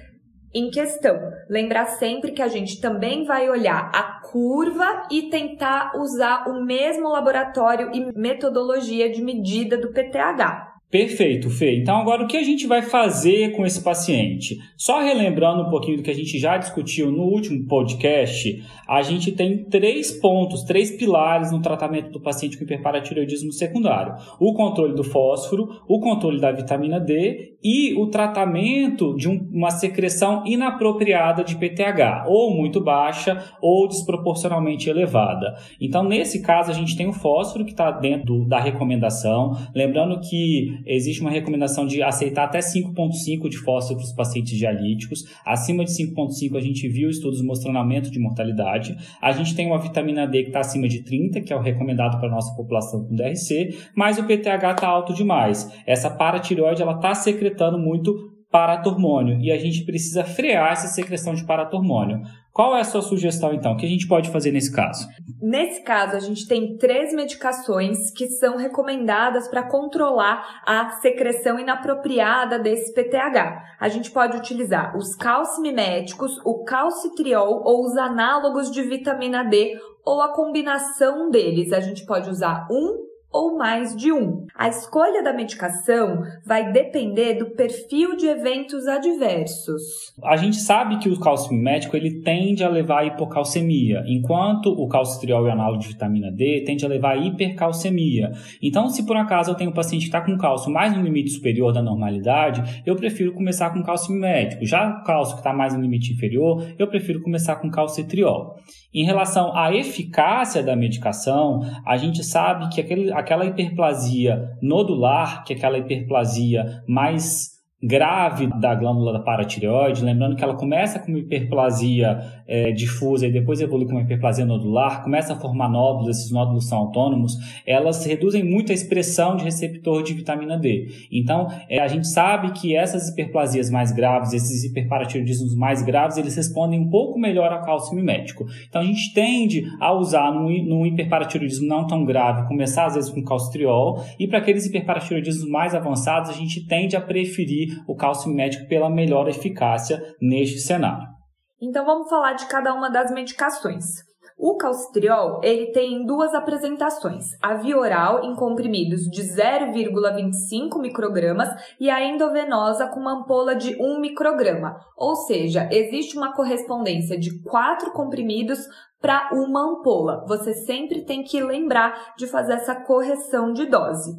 [0.55, 1.19] em questão.
[1.49, 7.09] Lembrar sempre que a gente também vai olhar a curva e tentar usar o mesmo
[7.09, 10.68] laboratório e metodologia de medida do PTH.
[10.91, 11.77] Perfeito, Fê.
[11.77, 14.59] Então, agora o que a gente vai fazer com esse paciente?
[14.75, 19.33] Só relembrando um pouquinho do que a gente já discutiu no último podcast, a gente
[19.33, 25.05] tem três pontos, três pilares no tratamento do paciente com hiperparatireoidismo secundário: o controle do
[25.05, 31.57] fósforo, o controle da vitamina D e o tratamento de um, uma secreção inapropriada de
[31.57, 35.55] PTH, ou muito baixa ou desproporcionalmente elevada.
[35.79, 39.55] Então, nesse caso, a gente tem o fósforo que está dentro da recomendação.
[39.75, 45.25] Lembrando que existe uma recomendação de aceitar até 5,5 de fósforo para os pacientes dialíticos.
[45.45, 48.97] Acima de 5,5 a gente viu estudos mostrando aumento de mortalidade.
[49.21, 52.19] A gente tem uma vitamina D que está acima de 30, que é o recomendado
[52.19, 55.71] para a nossa população com DRC, mas o PTH está alto demais.
[55.87, 61.45] Essa paratireoide ela está secretando muito paratormônio e a gente precisa frear essa secreção de
[61.45, 62.23] paratormônio.
[62.53, 63.73] Qual é a sua sugestão então?
[63.73, 65.07] O que a gente pode fazer nesse caso?
[65.41, 72.59] Nesse caso, a gente tem três medicações que são recomendadas para controlar a secreção inapropriada
[72.59, 73.77] desse PTH.
[73.79, 80.21] A gente pode utilizar os calcimiméticos, o calcitriol ou os análogos de vitamina D ou
[80.21, 81.73] a combinação deles.
[81.73, 84.47] A gente pode usar um ou mais de um.
[84.55, 89.83] A escolha da medicação vai depender do perfil de eventos adversos.
[90.25, 94.89] A gente sabe que o cálcio mimético ele tende a levar a hipocalcemia, enquanto o
[94.89, 98.33] calcitriol e análogo de vitamina D tende a levar a hipercalcemia.
[98.63, 101.31] Então, se por acaso eu tenho um paciente que está com cálcio mais no limite
[101.31, 104.65] superior da normalidade, eu prefiro começar com cálcio mimético.
[104.65, 108.57] Já o cálcio que está mais no limite inferior, eu prefiro começar com calcitriol.
[108.93, 115.53] Em relação à eficácia da medicação, a gente sabe que aquele, aquela hiperplasia nodular, que
[115.53, 121.21] é aquela hiperplasia mais grave da glândula da paratireoide, lembrando que ela começa com uma
[121.21, 126.33] hiperplasia é, difusa e depois evolui com uma hiperplasia nodular, começa a formar nódulos, esses
[126.33, 127.35] nódulos são autônomos,
[127.67, 130.89] elas reduzem muito a expressão de receptor de vitamina D.
[131.13, 136.35] Então, é, a gente sabe que essas hiperplasias mais graves, esses hiperparatiroidismos mais graves, eles
[136.35, 138.47] respondem um pouco melhor ao cálcio mimético.
[138.67, 143.11] Então, a gente tende a usar num, num hiperparatiroidismo não tão grave, começar às vezes
[143.11, 148.31] com calcitriol, e para aqueles hiperparatiroidismos mais avançados, a gente tende a preferir o cálcio
[148.31, 151.18] mimético pela melhor eficácia neste cenário.
[151.61, 154.07] Então vamos falar de cada uma das medicações.
[154.41, 161.49] O calcitriol, ele tem duas apresentações, a via oral em comprimidos de 0,25 microgramas
[161.81, 164.79] e a endovenosa com uma ampola de 1 micrograma.
[164.97, 168.61] Ou seja, existe uma correspondência de 4 comprimidos
[169.01, 170.25] para uma ampola.
[170.29, 174.13] Você sempre tem que lembrar de fazer essa correção de dose.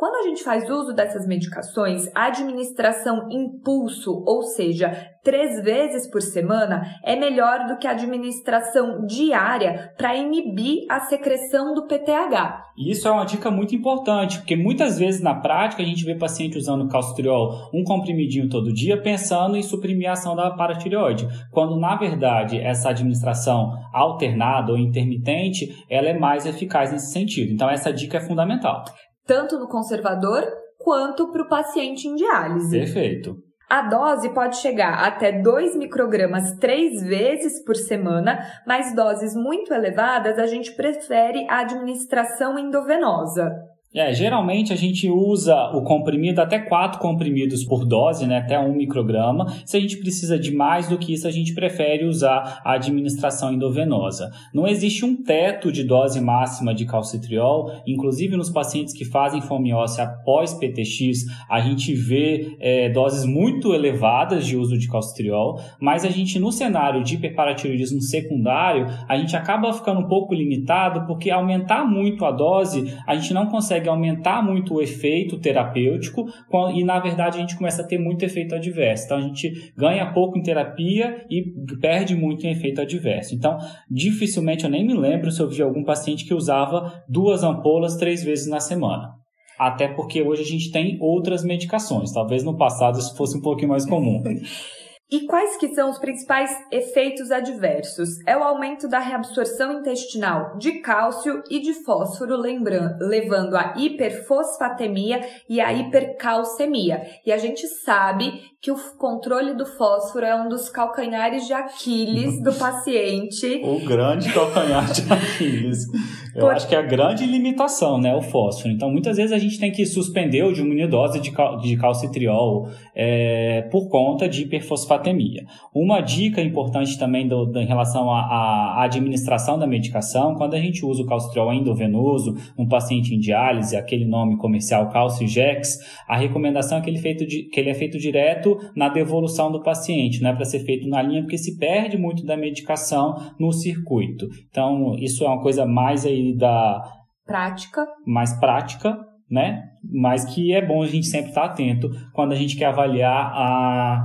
[0.00, 4.90] Quando a gente faz uso dessas medicações, a administração impulso, ou seja,
[5.22, 11.74] três vezes por semana, é melhor do que a administração diária para inibir a secreção
[11.74, 12.64] do PTH.
[12.78, 16.56] Isso é uma dica muito importante, porque muitas vezes na prática a gente vê paciente
[16.56, 21.94] usando calcitriol, um comprimidinho todo dia, pensando em suprimir a ação da paratireoide, quando na
[21.96, 27.52] verdade essa administração alternada ou intermitente, ela é mais eficaz nesse sentido.
[27.52, 28.82] Então essa dica é fundamental
[29.30, 30.44] tanto no conservador
[30.76, 32.76] quanto para o paciente em diálise.
[32.76, 33.36] Perfeito.
[33.68, 40.36] A dose pode chegar até 2 microgramas três vezes por semana, mas doses muito elevadas
[40.36, 43.56] a gente prefere a administração endovenosa.
[43.92, 48.72] É, geralmente a gente usa o comprimido, até quatro comprimidos por dose, né, até um
[48.72, 49.52] micrograma.
[49.66, 53.52] Se a gente precisa de mais do que isso, a gente prefere usar a administração
[53.52, 54.30] endovenosa.
[54.54, 60.00] Não existe um teto de dose máxima de calcitriol, inclusive nos pacientes que fazem fomiose
[60.00, 66.10] após PTX, a gente vê é, doses muito elevadas de uso de calcitriol, mas a
[66.10, 71.84] gente no cenário de hiperparatiroidismo secundário, a gente acaba ficando um pouco limitado porque aumentar
[71.84, 76.26] muito a dose, a gente não consegue consegue aumentar muito o efeito terapêutico
[76.74, 79.04] e, na verdade, a gente começa a ter muito efeito adverso.
[79.04, 81.42] Então, a gente ganha pouco em terapia e
[81.80, 83.34] perde muito em efeito adverso.
[83.34, 83.58] Então,
[83.90, 88.22] dificilmente eu nem me lembro se eu vi algum paciente que usava duas ampolas três
[88.22, 89.20] vezes na semana
[89.58, 92.10] até porque hoje a gente tem outras medicações.
[92.12, 94.22] Talvez no passado isso fosse um pouquinho mais comum.
[95.10, 98.24] E quais que são os principais efeitos adversos?
[98.24, 105.20] É o aumento da reabsorção intestinal de cálcio e de fósforo, lembrando, levando à hiperfosfatemia
[105.48, 107.02] e à hipercalcemia.
[107.26, 112.42] E a gente sabe que o controle do fósforo é um dos calcanhares de Aquiles
[112.42, 113.62] do paciente.
[113.64, 115.86] o grande calcanhar de Aquiles.
[116.34, 116.52] Eu Por...
[116.52, 118.70] acho que é a grande limitação, né, o fósforo.
[118.70, 122.68] Então, muitas vezes a gente tem que suspender ou diminuir dose de, cal de calcitriol
[122.94, 125.46] é, por conta de hiperfosfatemia.
[125.74, 130.84] Uma dica importante também do, do, em relação à administração da medicação, quando a gente
[130.84, 136.80] usa o calcitriol endovenoso, um paciente em diálise, aquele nome comercial Calcigex, a recomendação é
[136.82, 140.34] que ele, feito de, que ele é feito direto na devolução do paciente, não é
[140.34, 144.26] para ser feito na linha, porque se perde muito da medicação no circuito.
[144.48, 146.82] Então, isso é uma coisa mais aí da
[147.26, 148.98] prática, mais prática,
[149.30, 149.62] né?
[149.84, 154.04] Mas que é bom a gente sempre estar atento quando a gente quer avaliar a,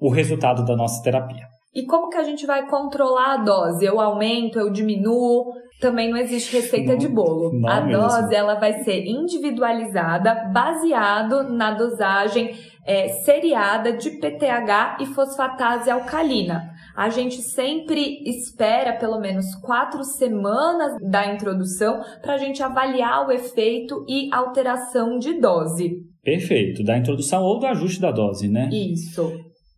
[0.00, 1.46] o resultado da nossa terapia.
[1.74, 3.84] E como que a gente vai controlar a dose?
[3.84, 5.52] Eu aumento, eu diminuo?
[5.78, 7.50] Também não existe receita não, de bolo.
[7.68, 8.00] a mesmo.
[8.00, 12.54] dose ela vai ser individualizada, baseado na dosagem
[12.86, 16.70] é, seriada de PTH e fosfatase alcalina.
[16.96, 23.32] A gente sempre espera pelo menos quatro semanas da introdução para a gente avaliar o
[23.32, 25.96] efeito e alteração de dose.
[26.22, 28.70] Perfeito, da introdução ou do ajuste da dose, né?
[28.72, 29.32] Isso.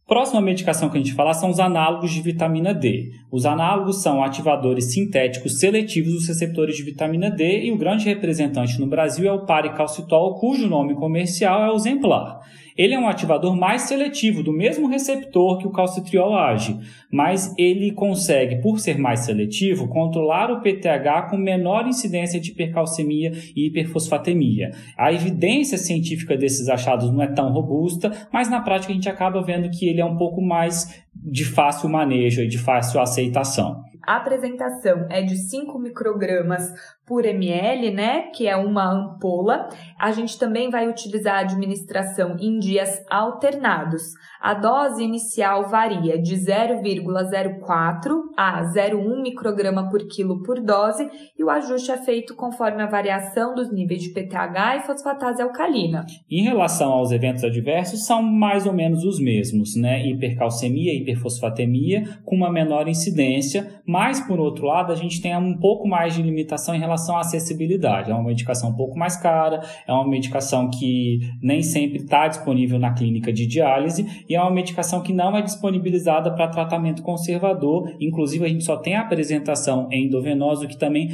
[0.09, 3.11] Próxima medicação que a gente falar são os análogos de vitamina D.
[3.31, 8.81] Os análogos são ativadores sintéticos seletivos dos receptores de vitamina D e o grande representante
[8.81, 12.39] no Brasil é o paricalcitol, cujo nome comercial é o Zemplar.
[12.79, 16.79] Ele é um ativador mais seletivo do mesmo receptor que o calcitriol age,
[17.13, 23.33] mas ele consegue, por ser mais seletivo, controlar o PTH com menor incidência de hipercalcemia
[23.57, 24.71] e hiperfosfatemia.
[24.97, 29.43] A evidência científica desses achados não é tão robusta, mas na prática a gente acaba
[29.43, 33.83] vendo que ele é um pouco mais de fácil manejo e de fácil aceitação.
[34.09, 36.63] A apresentação é de 5 microgramas
[37.09, 39.69] por ml, né, que é uma ampola.
[39.99, 44.03] A gente também vai utilizar a administração em dias alternados.
[44.41, 51.51] A dose inicial varia de 0,04 a 0,1 micrograma por quilo por dose e o
[51.51, 56.05] ajuste é feito conforme a variação dos níveis de PTH e fosfatase alcalina.
[56.31, 60.07] Em relação aos eventos adversos, são mais ou menos os mesmos, né?
[60.07, 65.89] Hipercalcemia, hiperfosfatemia, com uma menor incidência, mas por outro lado, a gente tem um pouco
[65.89, 68.11] mais de limitação em relação relação à acessibilidade.
[68.11, 72.79] É uma medicação um pouco mais cara, é uma medicação que nem sempre está disponível
[72.79, 77.91] na clínica de diálise e é uma medicação que não é disponibilizada para tratamento conservador.
[78.01, 81.09] Inclusive, a gente só tem a apresentação endovenosa, o que também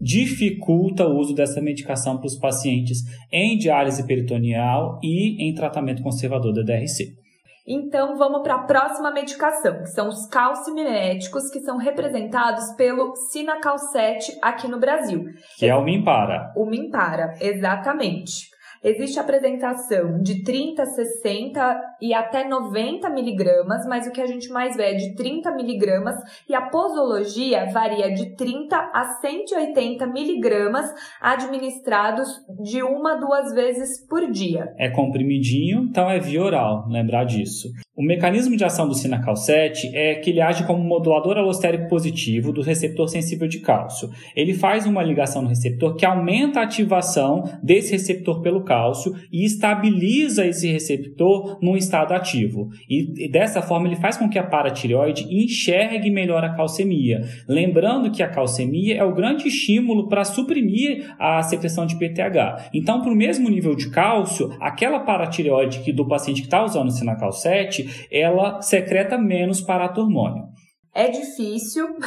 [0.00, 2.98] dificulta o uso dessa medicação para os pacientes
[3.32, 7.14] em diálise peritoneal e em tratamento conservador da DRC.
[7.66, 14.38] Então vamos para a próxima medicação, que são os calcimiméticos, que são representados pelo Sinacalcete
[14.40, 15.24] aqui no Brasil.
[15.58, 16.52] Que é o Mimpara.
[16.54, 18.55] O Mimpara, exatamente.
[18.86, 24.76] Existe apresentação de 30, 60 e até 90 miligramas, mas o que a gente mais
[24.76, 26.14] vê é de 30 miligramas
[26.48, 30.88] e a posologia varia de 30 a 180 miligramas
[31.20, 32.28] administrados
[32.62, 34.72] de uma, duas vezes por dia.
[34.78, 37.72] É comprimidinho, então é via oral, lembrar disso.
[37.96, 42.62] O mecanismo de ação do sinacalcete é que ele age como modulador alostérico positivo do
[42.62, 44.10] receptor sensível de cálcio.
[44.36, 48.75] Ele faz uma ligação no receptor que aumenta a ativação desse receptor pelo cálcio
[49.32, 52.68] e estabiliza esse receptor num estado ativo.
[52.88, 57.22] E dessa forma ele faz com que a paratireoide enxergue melhor a calcemia.
[57.48, 62.70] Lembrando que a calcemia é o grande estímulo para suprimir a secreção de PTH.
[62.74, 66.92] Então, para o mesmo nível de cálcio, aquela paratireoide do paciente que está usando o
[66.92, 70.44] sinacalcete ela secreta menos paratormônio.
[70.96, 71.88] É difícil,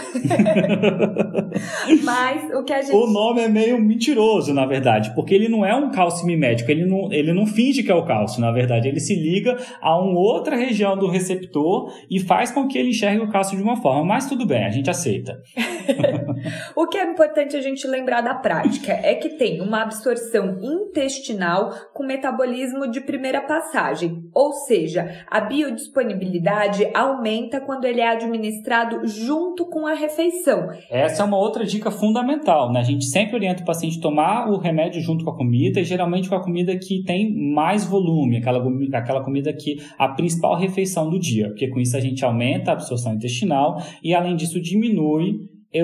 [2.03, 2.95] mas o que a gente...
[2.95, 6.87] O nome é meio mentiroso, na verdade, porque ele não é um cálcio mimético, ele
[6.87, 10.19] não, ele não finge que é o cálcio, na verdade, ele se liga a uma
[10.19, 14.03] outra região do receptor e faz com que ele enxergue o cálcio de uma forma,
[14.03, 15.39] mas tudo bem, a gente aceita.
[16.75, 21.71] o que é importante a gente lembrar da prática é que tem uma absorção intestinal
[21.93, 29.65] com metabolismo de primeira passagem, ou seja, a biodisponibilidade aumenta quando ele é administrado junto
[29.65, 30.67] com a refeição.
[30.89, 32.79] Essa é uma outra dica fundamental, né?
[32.79, 35.83] A gente sempre orienta o paciente a tomar o remédio junto com a comida, e
[35.83, 38.63] geralmente com a comida que tem mais volume, aquela,
[38.93, 42.73] aquela comida que a principal refeição do dia, porque com isso a gente aumenta a
[42.73, 45.35] absorção intestinal e além disso diminui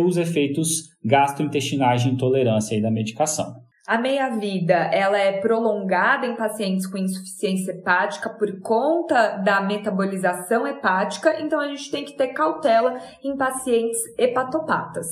[0.04, 3.65] os efeitos gastrointestinais de intolerância da medicação.
[3.88, 11.40] A meia-vida, ela é prolongada em pacientes com insuficiência hepática por conta da metabolização hepática,
[11.40, 15.08] então a gente tem que ter cautela em pacientes hepatopatas.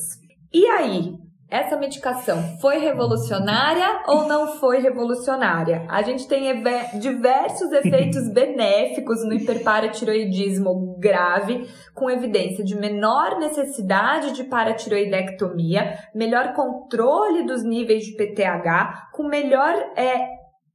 [0.52, 1.14] E aí,
[1.54, 5.86] essa medicação foi revolucionária ou não foi revolucionária?
[5.88, 6.64] A gente tem
[7.00, 17.46] diversos efeitos benéficos no hiperparatiroidismo grave, com evidência de menor necessidade de paratiroidectomia, melhor controle
[17.46, 20.26] dos níveis de PTH, com melhor é,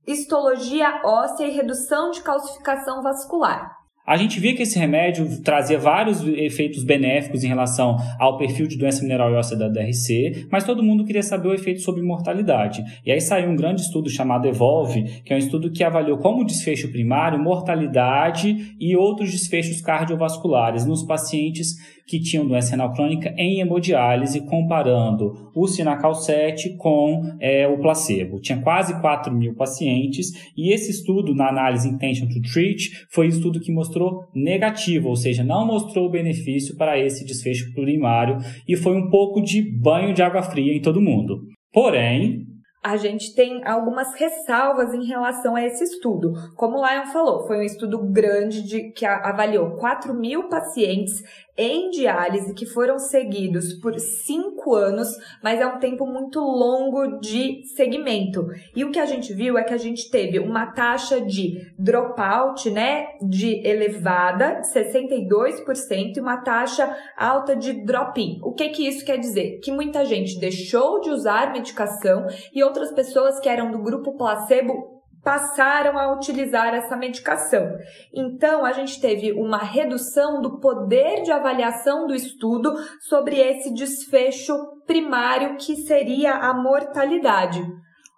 [0.06, 3.77] histologia óssea e redução de calcificação vascular.
[4.08, 8.78] A gente via que esse remédio trazia vários efeitos benéficos em relação ao perfil de
[8.78, 12.82] doença mineral e óssea da DRC, mas todo mundo queria saber o efeito sobre mortalidade.
[13.04, 16.42] E aí saiu um grande estudo chamado EVOLVE, que é um estudo que avaliou como
[16.42, 21.76] desfecho primário, mortalidade e outros desfechos cardiovasculares nos pacientes
[22.08, 28.40] que tinham doença renal crônica em hemodiálise, comparando o Sinacal 7 com é, o placebo.
[28.40, 33.28] Tinha quase 4 mil pacientes e esse estudo, na análise Intention to Treat, foi um
[33.28, 38.96] estudo que mostrou negativo, ou seja, não mostrou benefício para esse desfecho primário e foi
[38.96, 41.42] um pouco de banho de água fria em todo mundo.
[41.70, 42.48] Porém,
[42.82, 46.32] a gente tem algumas ressalvas em relação a esse estudo.
[46.56, 51.22] Como o Lion falou, foi um estudo grande de, que avaliou 4 mil pacientes
[51.58, 55.08] em diálise que foram seguidos por cinco anos,
[55.42, 58.46] mas é um tempo muito longo de segmento.
[58.76, 62.70] E o que a gente viu é que a gente teve uma taxa de dropout,
[62.70, 68.38] né, de elevada, 62%, e uma taxa alta de drop-in.
[68.42, 69.58] O que que isso quer dizer?
[69.58, 74.97] Que muita gente deixou de usar medicação e outras pessoas que eram do grupo placebo
[75.22, 77.76] passaram a utilizar essa medicação.
[78.14, 84.54] Então, a gente teve uma redução do poder de avaliação do estudo sobre esse desfecho
[84.86, 87.62] primário que seria a mortalidade.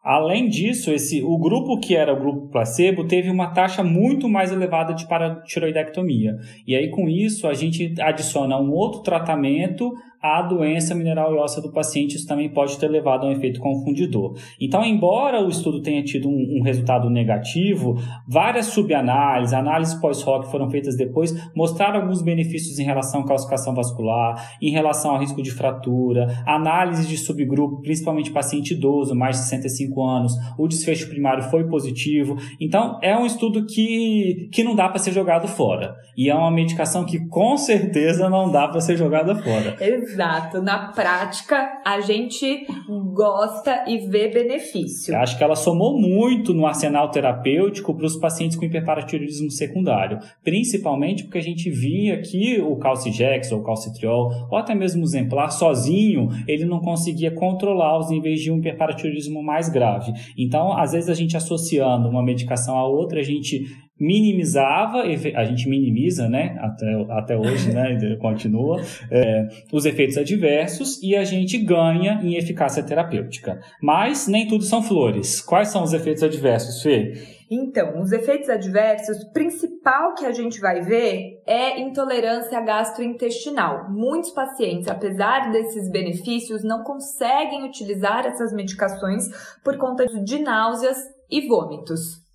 [0.03, 4.51] Além disso, esse, o grupo que era o grupo placebo teve uma taxa muito mais
[4.51, 6.37] elevada de paratiroidectomia.
[6.67, 9.93] E aí, com isso, a gente adiciona um outro tratamento
[10.23, 13.59] a doença mineral e óssea do paciente, isso também pode ter levado a um efeito
[13.61, 14.35] confundidor.
[14.61, 17.97] Então, embora o estudo tenha tido um, um resultado negativo,
[18.29, 24.57] várias subanálises, análises pós-hoc foram feitas depois, mostraram alguns benefícios em relação à calcificação vascular,
[24.61, 30.03] em relação ao risco de fratura, análise de subgrupo, principalmente paciente idoso, mais de 65
[30.03, 32.37] anos, o desfecho primário foi positivo.
[32.61, 35.95] Então, é um estudo que, que não dá para ser jogado fora.
[36.17, 39.77] E é uma medicação que com certeza não dá para ser jogada fora.
[40.13, 40.61] Exato.
[40.63, 42.67] Na prática, a gente
[43.15, 45.17] gosta e vê benefício.
[45.17, 51.25] Acho que ela somou muito no arsenal terapêutico para os pacientes com hiperparatiroidismo secundário, principalmente
[51.25, 56.29] porque a gente via que o calcigex ou calcitriol, ou até mesmo o exemplar sozinho,
[56.47, 60.13] ele não conseguia controlar os níveis de um hiperparatiroidismo mais grave.
[60.37, 63.67] Então, às vezes a gente associando uma medicação a outra, a gente
[64.01, 68.81] minimizava, a gente minimiza, né, até, até hoje, né, continua,
[69.11, 73.61] é, os efeitos adversos e a gente ganha em eficácia terapêutica.
[73.83, 75.43] Mas nem tudo são flores.
[75.43, 77.13] Quais são os efeitos adversos, Fê?
[77.51, 83.91] Então, os efeitos adversos, principal que a gente vai ver é intolerância gastrointestinal.
[83.91, 89.25] Muitos pacientes, apesar desses benefícios, não conseguem utilizar essas medicações
[89.65, 90.97] por conta de náuseas
[91.29, 92.30] e vômitos.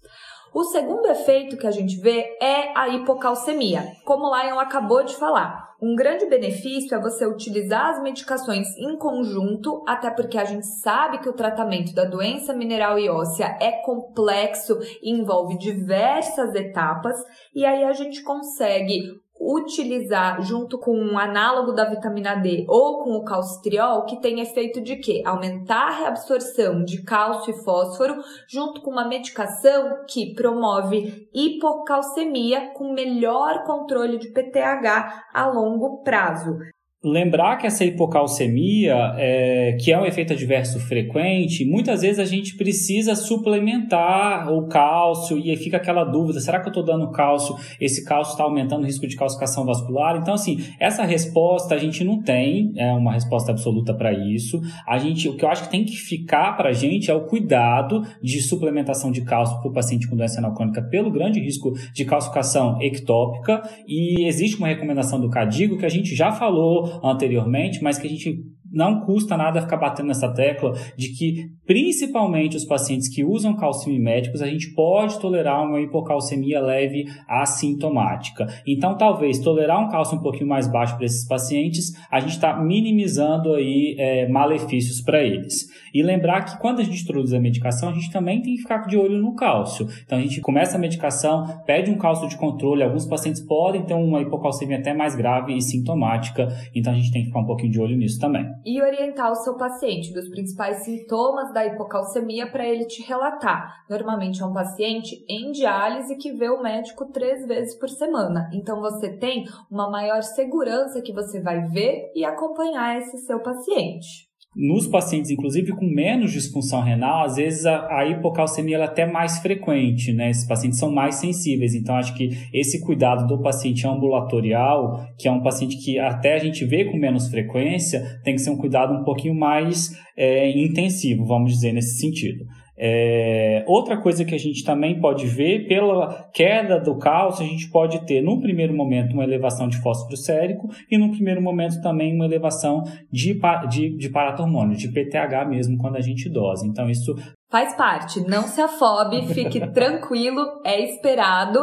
[0.55, 5.13] O segundo efeito que a gente vê é a hipocalcemia, como o Lion acabou de
[5.13, 5.75] falar.
[5.81, 11.19] Um grande benefício é você utilizar as medicações em conjunto, até porque a gente sabe
[11.19, 17.17] que o tratamento da doença mineral e óssea é complexo e envolve diversas etapas,
[17.53, 23.11] e aí a gente consegue utilizar junto com um análogo da vitamina D ou com
[23.11, 25.21] o calcitriol, que tem efeito de quê?
[25.25, 28.15] Aumentar a reabsorção de cálcio e fósforo,
[28.47, 36.57] junto com uma medicação que promove hipocalcemia com melhor controle de PTH a longo prazo
[37.03, 42.55] lembrar que essa hipocalcemia, é, que é um efeito adverso frequente, muitas vezes a gente
[42.57, 47.55] precisa suplementar o cálcio e aí fica aquela dúvida: será que eu estou dando cálcio?
[47.79, 50.17] Esse cálcio está aumentando o risco de calcificação vascular?
[50.17, 54.59] Então, assim, essa resposta a gente não tem é uma resposta absoluta para isso.
[54.87, 57.25] A gente, o que eu acho que tem que ficar para a gente é o
[57.25, 61.71] cuidado de suplementação de cálcio para o paciente com doença renal crônica pelo grande risco
[61.93, 63.61] de calcificação ectópica.
[63.87, 68.09] E existe uma recomendação do CADIGO que a gente já falou anteriormente, mas que a
[68.09, 68.43] gente
[68.75, 74.41] não custa nada ficar batendo nessa tecla de que, principalmente os pacientes que usam calcimiméticos,
[74.41, 78.45] a gente pode tolerar uma hipocalcemia leve assintomática.
[78.67, 82.55] Então, talvez tolerar um cálcio um pouquinho mais baixo para esses pacientes, a gente está
[82.61, 85.69] minimizando aí é, malefícios para eles.
[85.93, 88.85] E lembrar que quando a gente introduz a medicação, a gente também tem que ficar
[88.85, 89.87] de olho no cálcio.
[90.05, 93.93] Então, a gente começa a medicação, pede um cálcio de controle, alguns pacientes podem ter
[93.93, 97.71] uma hipocalcemia até mais grave e sintomática, então a gente tem que ficar um pouquinho
[97.71, 98.45] de olho nisso também.
[98.65, 103.85] E orientar o seu paciente dos principais sintomas da hipocalcemia para ele te relatar.
[103.89, 108.49] Normalmente é um paciente em diálise que vê o médico três vezes por semana.
[108.51, 114.34] Então você tem uma maior segurança que você vai ver e acompanhar esse seu paciente
[114.55, 119.39] nos pacientes, inclusive com menos disfunção renal, às vezes a, a hipocalcemia é até mais
[119.39, 120.29] frequente, né?
[120.29, 125.31] Esses pacientes são mais sensíveis, então acho que esse cuidado do paciente ambulatorial, que é
[125.31, 128.93] um paciente que até a gente vê com menos frequência, tem que ser um cuidado
[128.93, 132.45] um pouquinho mais é, intensivo, vamos dizer, nesse sentido.
[132.77, 137.69] É, outra coisa que a gente também pode ver, pela queda do cálcio, a gente
[137.69, 142.13] pode ter, num primeiro momento, uma elevação de fósforo sérico e, num primeiro momento, também
[142.13, 146.67] uma elevação de, de, de paratormônio, de PTH mesmo, quando a gente dose.
[146.67, 147.15] Então, isso
[147.49, 148.19] faz parte.
[148.27, 151.59] Não se afobe, fique tranquilo, é esperado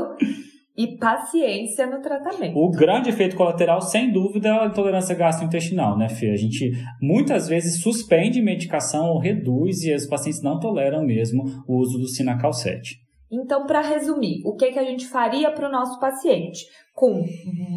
[0.77, 2.57] e paciência no tratamento.
[2.57, 6.31] O grande efeito colateral, sem dúvida, é a intolerância gastrointestinal, né, Fê?
[6.31, 11.77] A gente muitas vezes suspende medicação ou reduz e os pacientes não toleram mesmo o
[11.79, 13.03] uso do Sinacal 7.
[13.33, 16.67] Então, para resumir, o que, que a gente faria para o nosso paciente?
[16.95, 17.25] Com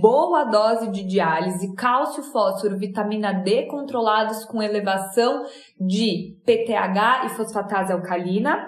[0.01, 5.45] boa dose de diálise, cálcio, fósforo, vitamina D controlados com elevação
[5.79, 8.67] de PTH e fosfatase alcalina,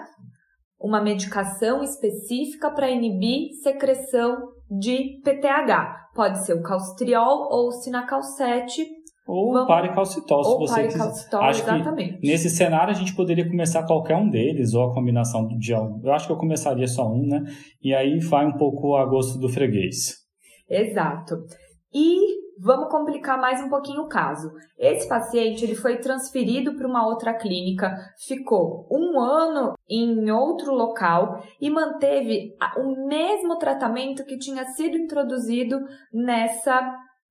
[0.80, 4.36] uma medicação específica para inibir secreção
[4.70, 6.08] de PTH.
[6.14, 8.86] Pode ser o calcitriol ou o sinacal 7.
[9.26, 9.68] Ou Vamos...
[9.68, 11.50] paricalcitol, se ou você paricalcitol, quiser.
[11.50, 12.18] Acho exatamente.
[12.18, 16.12] Que nesse cenário a gente poderia começar qualquer um deles, ou a combinação de Eu
[16.12, 17.44] acho que eu começaria só um, né?
[17.82, 20.14] E aí vai um pouco a gosto do freguês.
[20.68, 21.36] Exato.
[21.92, 24.50] E Vamos complicar mais um pouquinho o caso.
[24.76, 27.96] Esse paciente ele foi transferido para uma outra clínica,
[28.26, 35.78] ficou um ano em outro local e manteve o mesmo tratamento que tinha sido introduzido
[36.12, 36.80] nessa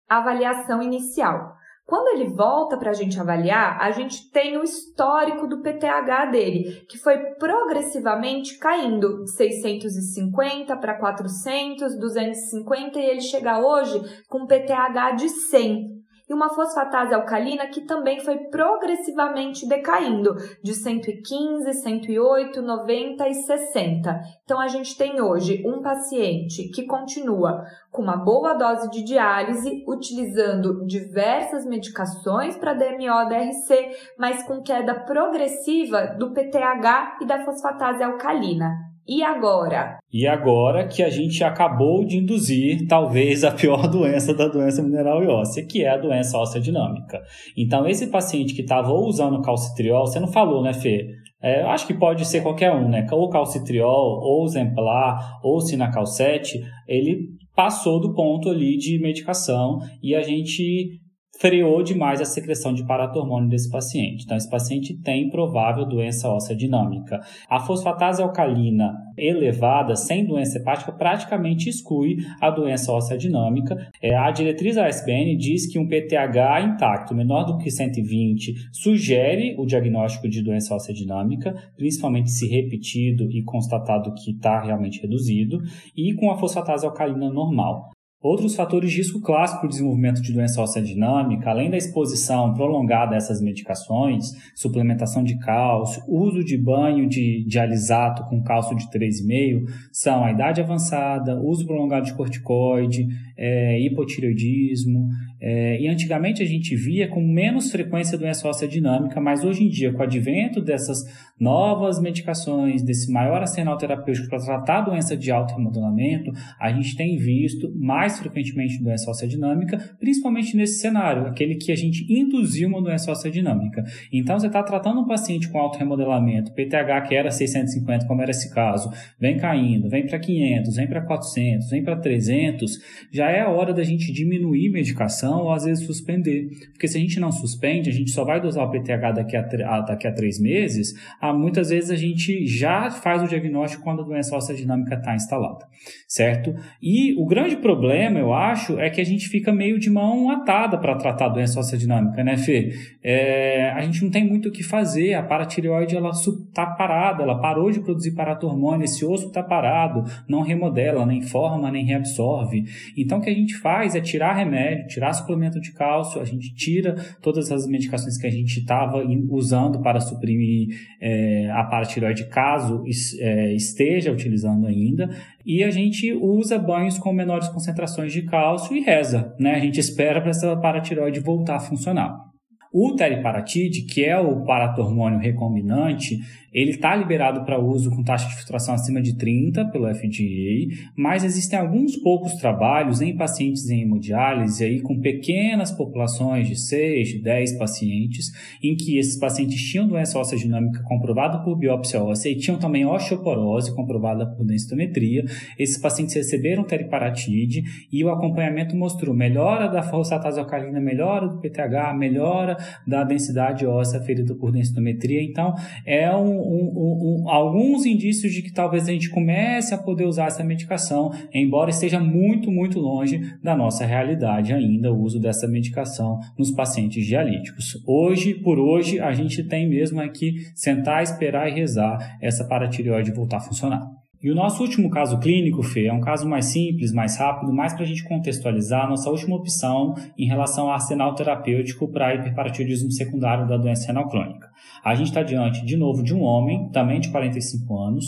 [0.08, 1.57] avaliação inicial.
[1.88, 6.86] Quando ele volta para a gente avaliar, a gente tem o histórico do PTH dele,
[6.90, 15.16] que foi progressivamente caindo de 650 para 400, 250 e ele chega hoje com PTH
[15.16, 15.97] de 100
[16.30, 24.22] e uma fosfatase alcalina que também foi progressivamente decaindo de 115, 108, 90 e 60.
[24.44, 29.84] Então a gente tem hoje um paciente que continua com uma boa dose de diálise,
[29.88, 38.97] utilizando diversas medicações para DMO-DRC, mas com queda progressiva do PTH e da fosfatase alcalina.
[39.08, 39.98] E agora?
[40.12, 45.24] E agora que a gente acabou de induzir talvez a pior doença da doença mineral
[45.24, 47.22] e óssea, que é a doença óssea dinâmica.
[47.58, 51.08] Então, esse paciente que estava usando calcitriol, você não falou, né, Fê?
[51.42, 53.06] É, acho que pode ser qualquer um, né?
[53.12, 60.16] Ou calcitriol, ou exemplar, ou sinacal 7, ele passou do ponto ali de medicação e
[60.16, 61.00] a gente
[61.40, 64.24] freou demais a secreção de paratormônio desse paciente.
[64.24, 67.20] Então, esse paciente tem provável doença óssea dinâmica.
[67.50, 73.90] A fosfatase alcalina elevada, sem doença hepática, praticamente exclui a doença óssea dinâmica.
[74.02, 79.56] É, a diretriz da SBN diz que um PTH intacto, menor do que 120, sugere
[79.58, 85.60] o diagnóstico de doença óssea dinâmica, principalmente se repetido e constatado que está realmente reduzido,
[85.96, 87.97] e com a fosfatase alcalina normal.
[88.20, 92.52] Outros fatores de risco clássico para o desenvolvimento de doença óssea dinâmica, além da exposição
[92.52, 98.76] prolongada a essas medicações, suplementação de cálcio, uso de banho de, de alisato com cálcio
[98.76, 103.08] de 3,5, são a idade avançada, uso prolongado de corticoide,
[103.38, 105.08] é, hipotireoidismo.
[105.40, 109.70] É, e antigamente a gente via com menos frequência doença óssea dinâmica, mas hoje em
[109.70, 111.04] dia, com o advento dessas
[111.40, 117.18] novas medicações, desse maior arsenal terapêutico para tratar doença de alto remodelamento, a gente tem
[117.18, 122.82] visto mais frequentemente doença óssea dinâmica, principalmente nesse cenário, aquele que a gente induziu uma
[122.82, 123.84] doença óssea dinâmica.
[124.12, 128.32] Então, você está tratando um paciente com alto remodelamento, PTH que era 650, como era
[128.32, 132.72] esse caso, vem caindo, vem para 500, vem para 400, vem para 300,
[133.12, 136.50] já é a hora da gente diminuir medicação ou às vezes suspender.
[136.72, 139.82] Porque se a gente não suspende, a gente só vai dosar o PTH daqui a,
[139.82, 144.06] daqui a três meses, ah, muitas vezes a gente já faz o diagnóstico quando a
[144.06, 145.66] doença óssea dinâmica está instalada,
[146.08, 146.54] certo?
[146.82, 150.78] E o grande problema, eu acho, é que a gente fica meio de mão atada
[150.78, 152.74] para tratar a doença óssea dinâmica, né, Fê?
[153.04, 157.40] É, a gente não tem muito o que fazer, a paratireoide ela está parada, ela
[157.40, 162.66] parou de produzir paratormônio, esse osso está parado, não remodela, nem forma, nem reabsorve.
[162.98, 166.26] Então, então, o que a gente faz é tirar remédio, tirar suplemento de cálcio, a
[166.26, 170.70] gente tira todas as medicações que a gente estava usando para suprimir
[171.02, 172.84] é, a paratireoide, caso
[173.20, 175.10] é, esteja utilizando ainda,
[175.46, 179.56] e a gente usa banhos com menores concentrações de cálcio e reza, né?
[179.56, 182.27] A gente espera para essa paratireoide voltar a funcionar.
[182.74, 186.20] O teriparatide, que é o paratormônio recombinante,
[186.58, 191.24] ele está liberado para uso com taxa de filtração acima de 30 pelo FDA, mas
[191.24, 197.22] existem alguns poucos trabalhos em pacientes em hemodiálise aí com pequenas populações de 6, de
[197.22, 198.32] 10 pacientes,
[198.64, 202.88] em que esses pacientes tinham doença óssea dinâmica comprovada por biópsia óssea e tinham também
[202.88, 205.26] osteoporose comprovada por densitometria.
[205.60, 207.62] Esses pacientes receberam teriparatide
[207.92, 214.02] e o acompanhamento mostrou melhora da fosfatase alcalina, melhora do PTH, melhora da densidade óssea
[214.02, 215.22] ferida por densitometria.
[215.24, 215.54] Então,
[215.86, 220.28] é um, um, um, alguns indícios de que talvez a gente comece a poder usar
[220.28, 226.20] essa medicação, embora esteja muito, muito longe da nossa realidade ainda o uso dessa medicação
[226.38, 227.82] nos pacientes dialíticos.
[227.86, 233.38] Hoje, por hoje, a gente tem mesmo aqui sentar, esperar e rezar essa paratireoide voltar
[233.38, 234.07] a funcionar.
[234.22, 237.74] E o nosso último caso clínico, Fê, é um caso mais simples, mais rápido, mais
[237.74, 242.92] para a gente contextualizar a nossa última opção em relação ao arsenal terapêutico para hiperparatiroidismo
[242.92, 244.50] secundário da doença renal crônica.
[244.84, 248.06] A gente está diante, de novo, de um homem, também de 45 anos,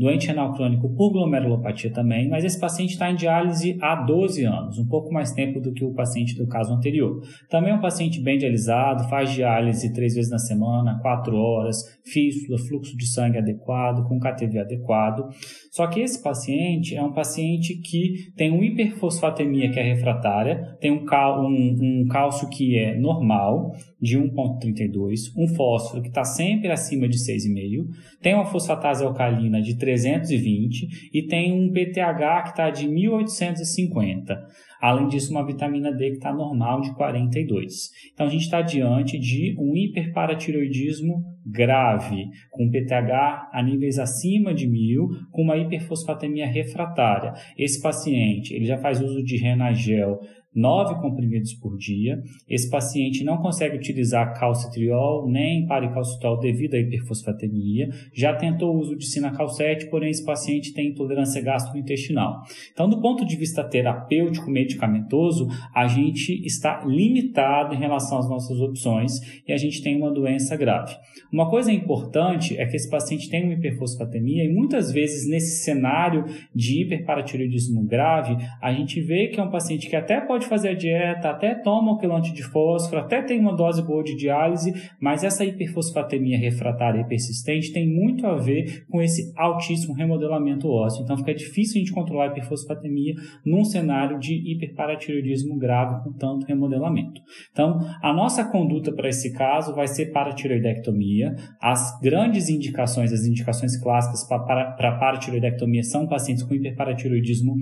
[0.00, 4.78] doente renal crônico por glomerulopatia também, mas esse paciente está em diálise há 12 anos,
[4.78, 7.20] um pouco mais tempo do que o paciente do caso anterior.
[7.50, 12.58] Também é um paciente bem dialisado, faz diálise três vezes na semana, quatro horas, fístula,
[12.58, 15.28] fluxo de sangue adequado, com KTV adequado.
[15.70, 20.90] Só que esse paciente é um paciente que tem uma hiperfosfatemia que é refratária, tem
[20.90, 26.70] um, cal, um, um cálcio que é normal, de 1,32, um fósforo que está sempre
[26.70, 27.86] acima de 6,5,
[28.22, 34.38] tem uma fosfatase alcalina de 320 e tem um PTH que está de 1850.
[34.80, 37.90] Além disso, uma vitamina D que está normal de 42.
[38.14, 44.66] Então, a gente está diante de um hiperparatiroidismo grave, com PTH a níveis acima de
[44.66, 47.32] 1000, com uma hiperfosfatemia refratária.
[47.58, 50.18] Esse paciente ele já faz uso de Renagel
[50.54, 52.20] nove comprimidos por dia.
[52.48, 57.88] Esse paciente não consegue utilizar calcitriol nem paricalcitol devido à hiperfosfatemia.
[58.12, 62.42] Já tentou o uso de sinacalcete, porém esse paciente tem intolerância gastrointestinal.
[62.72, 68.60] Então, do ponto de vista terapêutico medicamentoso, a gente está limitado em relação às nossas
[68.60, 69.12] opções
[69.46, 70.94] e a gente tem uma doença grave.
[71.32, 76.24] Uma coisa importante é que esse paciente tem uma hiperfosfatemia e muitas vezes nesse cenário
[76.54, 80.70] de hiperparatiroidismo grave, a gente vê que é um paciente que até pode pode fazer
[80.70, 84.72] a dieta, até toma o quelante de fósforo, até tem uma dose boa de diálise,
[84.98, 91.02] mas essa hiperfosfatemia refratária e persistente tem muito a ver com esse altíssimo remodelamento ósseo.
[91.02, 93.14] Então fica difícil a gente controlar a hiperfosfatemia
[93.44, 97.20] num cenário de hiperparatiroidismo grave com tanto remodelamento.
[97.52, 101.34] Então, a nossa conduta para esse caso vai ser paratiroidectomia.
[101.60, 107.56] As grandes indicações, as indicações clássicas para paratiroidectomia são pacientes com hiperparatiroidismo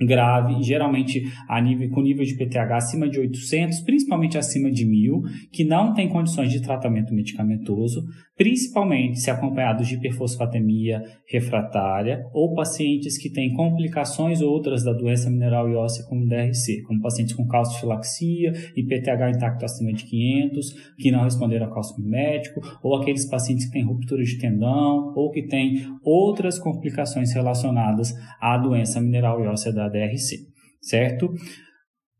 [0.00, 5.22] grave, geralmente a nível, com nível de PTH acima de 800, principalmente acima de 1000,
[5.52, 8.04] que não tem condições de tratamento medicamentoso,
[8.36, 15.68] principalmente se acompanhados de hiperfosfatemia refratária ou pacientes que têm complicações outras da doença mineral
[15.70, 21.10] e óssea como DRC, como pacientes com calcifilaxia e PTH intacto acima de 500, que
[21.10, 25.42] não responderam ao cálcio médico, ou aqueles pacientes que têm ruptura de tendão ou que
[25.42, 30.46] têm outras complicações relacionadas à doença mineral e óssea da DRC,
[30.80, 31.30] certo?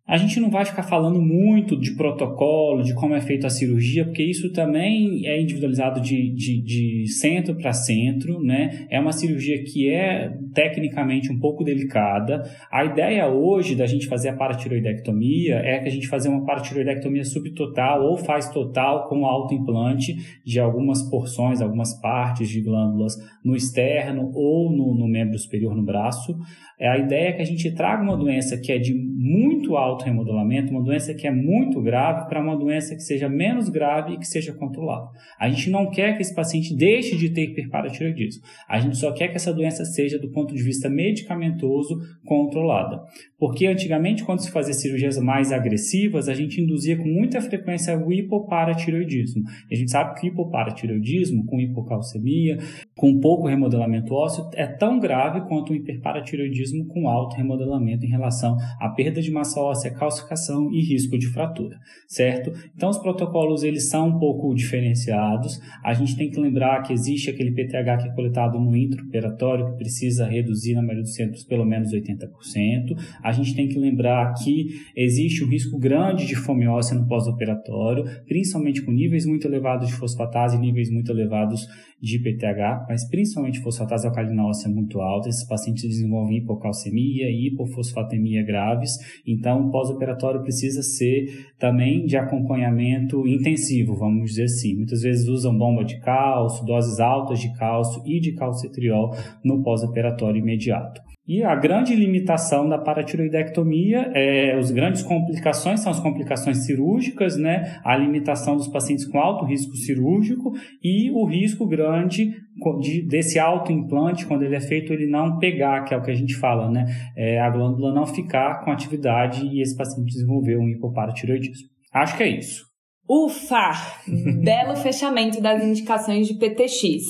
[0.08, 4.04] A gente não vai ficar falando muito de protocolo, de como é feita a cirurgia,
[4.04, 8.86] porque isso também é individualizado de, de, de centro para centro, né?
[8.88, 12.44] É uma cirurgia que é tecnicamente um pouco delicada.
[12.70, 17.24] A ideia hoje da gente fazer a paratiroidectomia é que a gente fazer uma paratiroidectomia
[17.24, 20.14] subtotal ou faz total com autoimplante
[20.44, 23.14] de algumas porções, algumas partes de glândulas
[23.44, 26.38] no externo ou no, no membro superior no braço.
[26.78, 30.70] É a ideia que a gente traga uma doença que é de muito alto remodelamento,
[30.70, 34.26] uma doença que é muito grave, para uma doença que seja menos grave e que
[34.26, 35.08] seja controlada.
[35.40, 38.42] A gente não quer que esse paciente deixe de ter hiperparatiroidismo.
[38.68, 43.00] A gente só quer que essa doença seja, do ponto de vista medicamentoso, controlada.
[43.38, 48.12] Porque antigamente, quando se fazia cirurgias mais agressivas, a gente induzia com muita frequência o
[48.12, 49.42] hipoparatiroidismo.
[49.70, 52.58] E a gente sabe que o hipoparatiroidismo, com hipocalcemia,
[52.94, 58.56] com pouco remodelamento ósseo, é tão grave quanto o hiperparatiroidismo com alto remodelamento em relação
[58.80, 61.76] à perda de massa óssea, calcificação e risco de fratura,
[62.08, 62.52] certo?
[62.74, 65.60] Então, os protocolos, eles são um pouco diferenciados.
[65.84, 69.76] A gente tem que lembrar que existe aquele PTH que é coletado no intraoperatório, que
[69.76, 74.66] precisa reduzir, na maioria dos centros, pelo menos 80% a gente tem que lembrar que
[74.94, 79.94] existe um risco grande de fome óssea no pós-operatório, principalmente com níveis muito elevados de
[79.94, 81.66] fosfatase e níveis muito elevados
[82.06, 85.28] de PTH, mas principalmente fosfatase alcalina óssea muito alta.
[85.28, 88.92] Esses pacientes desenvolvem hipocalcemia e hipofosfatemia graves,
[89.26, 94.76] então pós-operatório precisa ser também de acompanhamento intensivo, vamos dizer assim.
[94.76, 99.12] Muitas vezes usam bomba de cálcio, doses altas de cálcio e de calcitriol
[99.44, 101.05] no pós-operatório imediato.
[101.28, 107.80] E a grande limitação da paratiroidectomia, é, as grandes complicações são as complicações cirúrgicas, né?
[107.84, 112.32] A limitação dos pacientes com alto risco cirúrgico e o risco grande
[112.80, 116.14] de, desse autoimplante, quando ele é feito, ele não pegar, que é o que a
[116.14, 116.84] gente fala, né?
[117.16, 121.68] É, a glândula não ficar com atividade e esse paciente desenvolver um hipoparatiroidismo.
[121.92, 122.64] Acho que é isso.
[123.08, 123.72] Ufa!
[124.44, 127.02] Belo fechamento das indicações de PTX.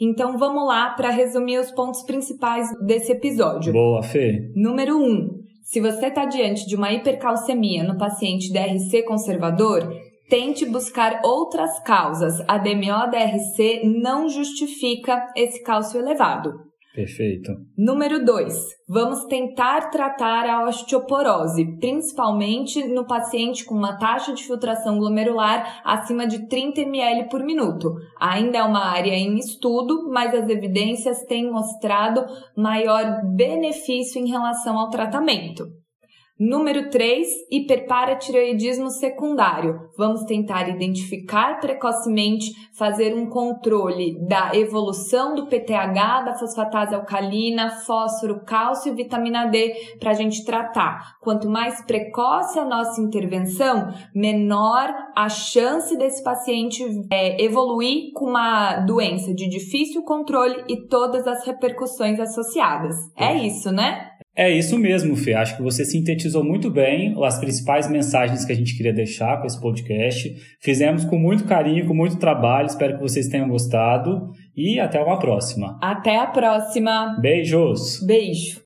[0.00, 3.72] Então vamos lá para resumir os pontos principais desse episódio.
[3.72, 4.52] Boa, Fê.
[4.54, 5.02] Número 1.
[5.02, 9.88] Um, se você está diante de uma hipercalcemia no paciente DRC conservador,
[10.28, 12.40] tente buscar outras causas.
[12.46, 16.52] A DMO-DRC não justifica esse cálcio elevado.
[16.96, 17.52] Perfeito.
[17.76, 18.54] Número 2.
[18.88, 26.26] Vamos tentar tratar a osteoporose, principalmente no paciente com uma taxa de filtração glomerular acima
[26.26, 27.92] de 30 ml por minuto.
[28.18, 32.24] Ainda é uma área em estudo, mas as evidências têm mostrado
[32.56, 35.64] maior benefício em relação ao tratamento.
[36.38, 39.88] Número 3, hiperparatireoidismo secundário.
[39.96, 48.44] Vamos tentar identificar precocemente, fazer um controle da evolução do PTH, da fosfatase alcalina, fósforo,
[48.44, 51.16] cálcio e vitamina D para a gente tratar.
[51.22, 58.80] Quanto mais precoce a nossa intervenção, menor a chance desse paciente é, evoluir com uma
[58.80, 62.94] doença de difícil controle e todas as repercussões associadas.
[63.16, 64.10] É isso, né?
[64.36, 65.32] É isso mesmo, Fê.
[65.32, 69.46] Acho que você sintetizou muito bem as principais mensagens que a gente queria deixar com
[69.46, 70.34] esse podcast.
[70.60, 72.66] Fizemos com muito carinho, com muito trabalho.
[72.66, 74.30] Espero que vocês tenham gostado.
[74.54, 75.78] E até uma próxima.
[75.82, 77.18] Até a próxima.
[77.20, 78.02] Beijos.
[78.06, 78.65] Beijo.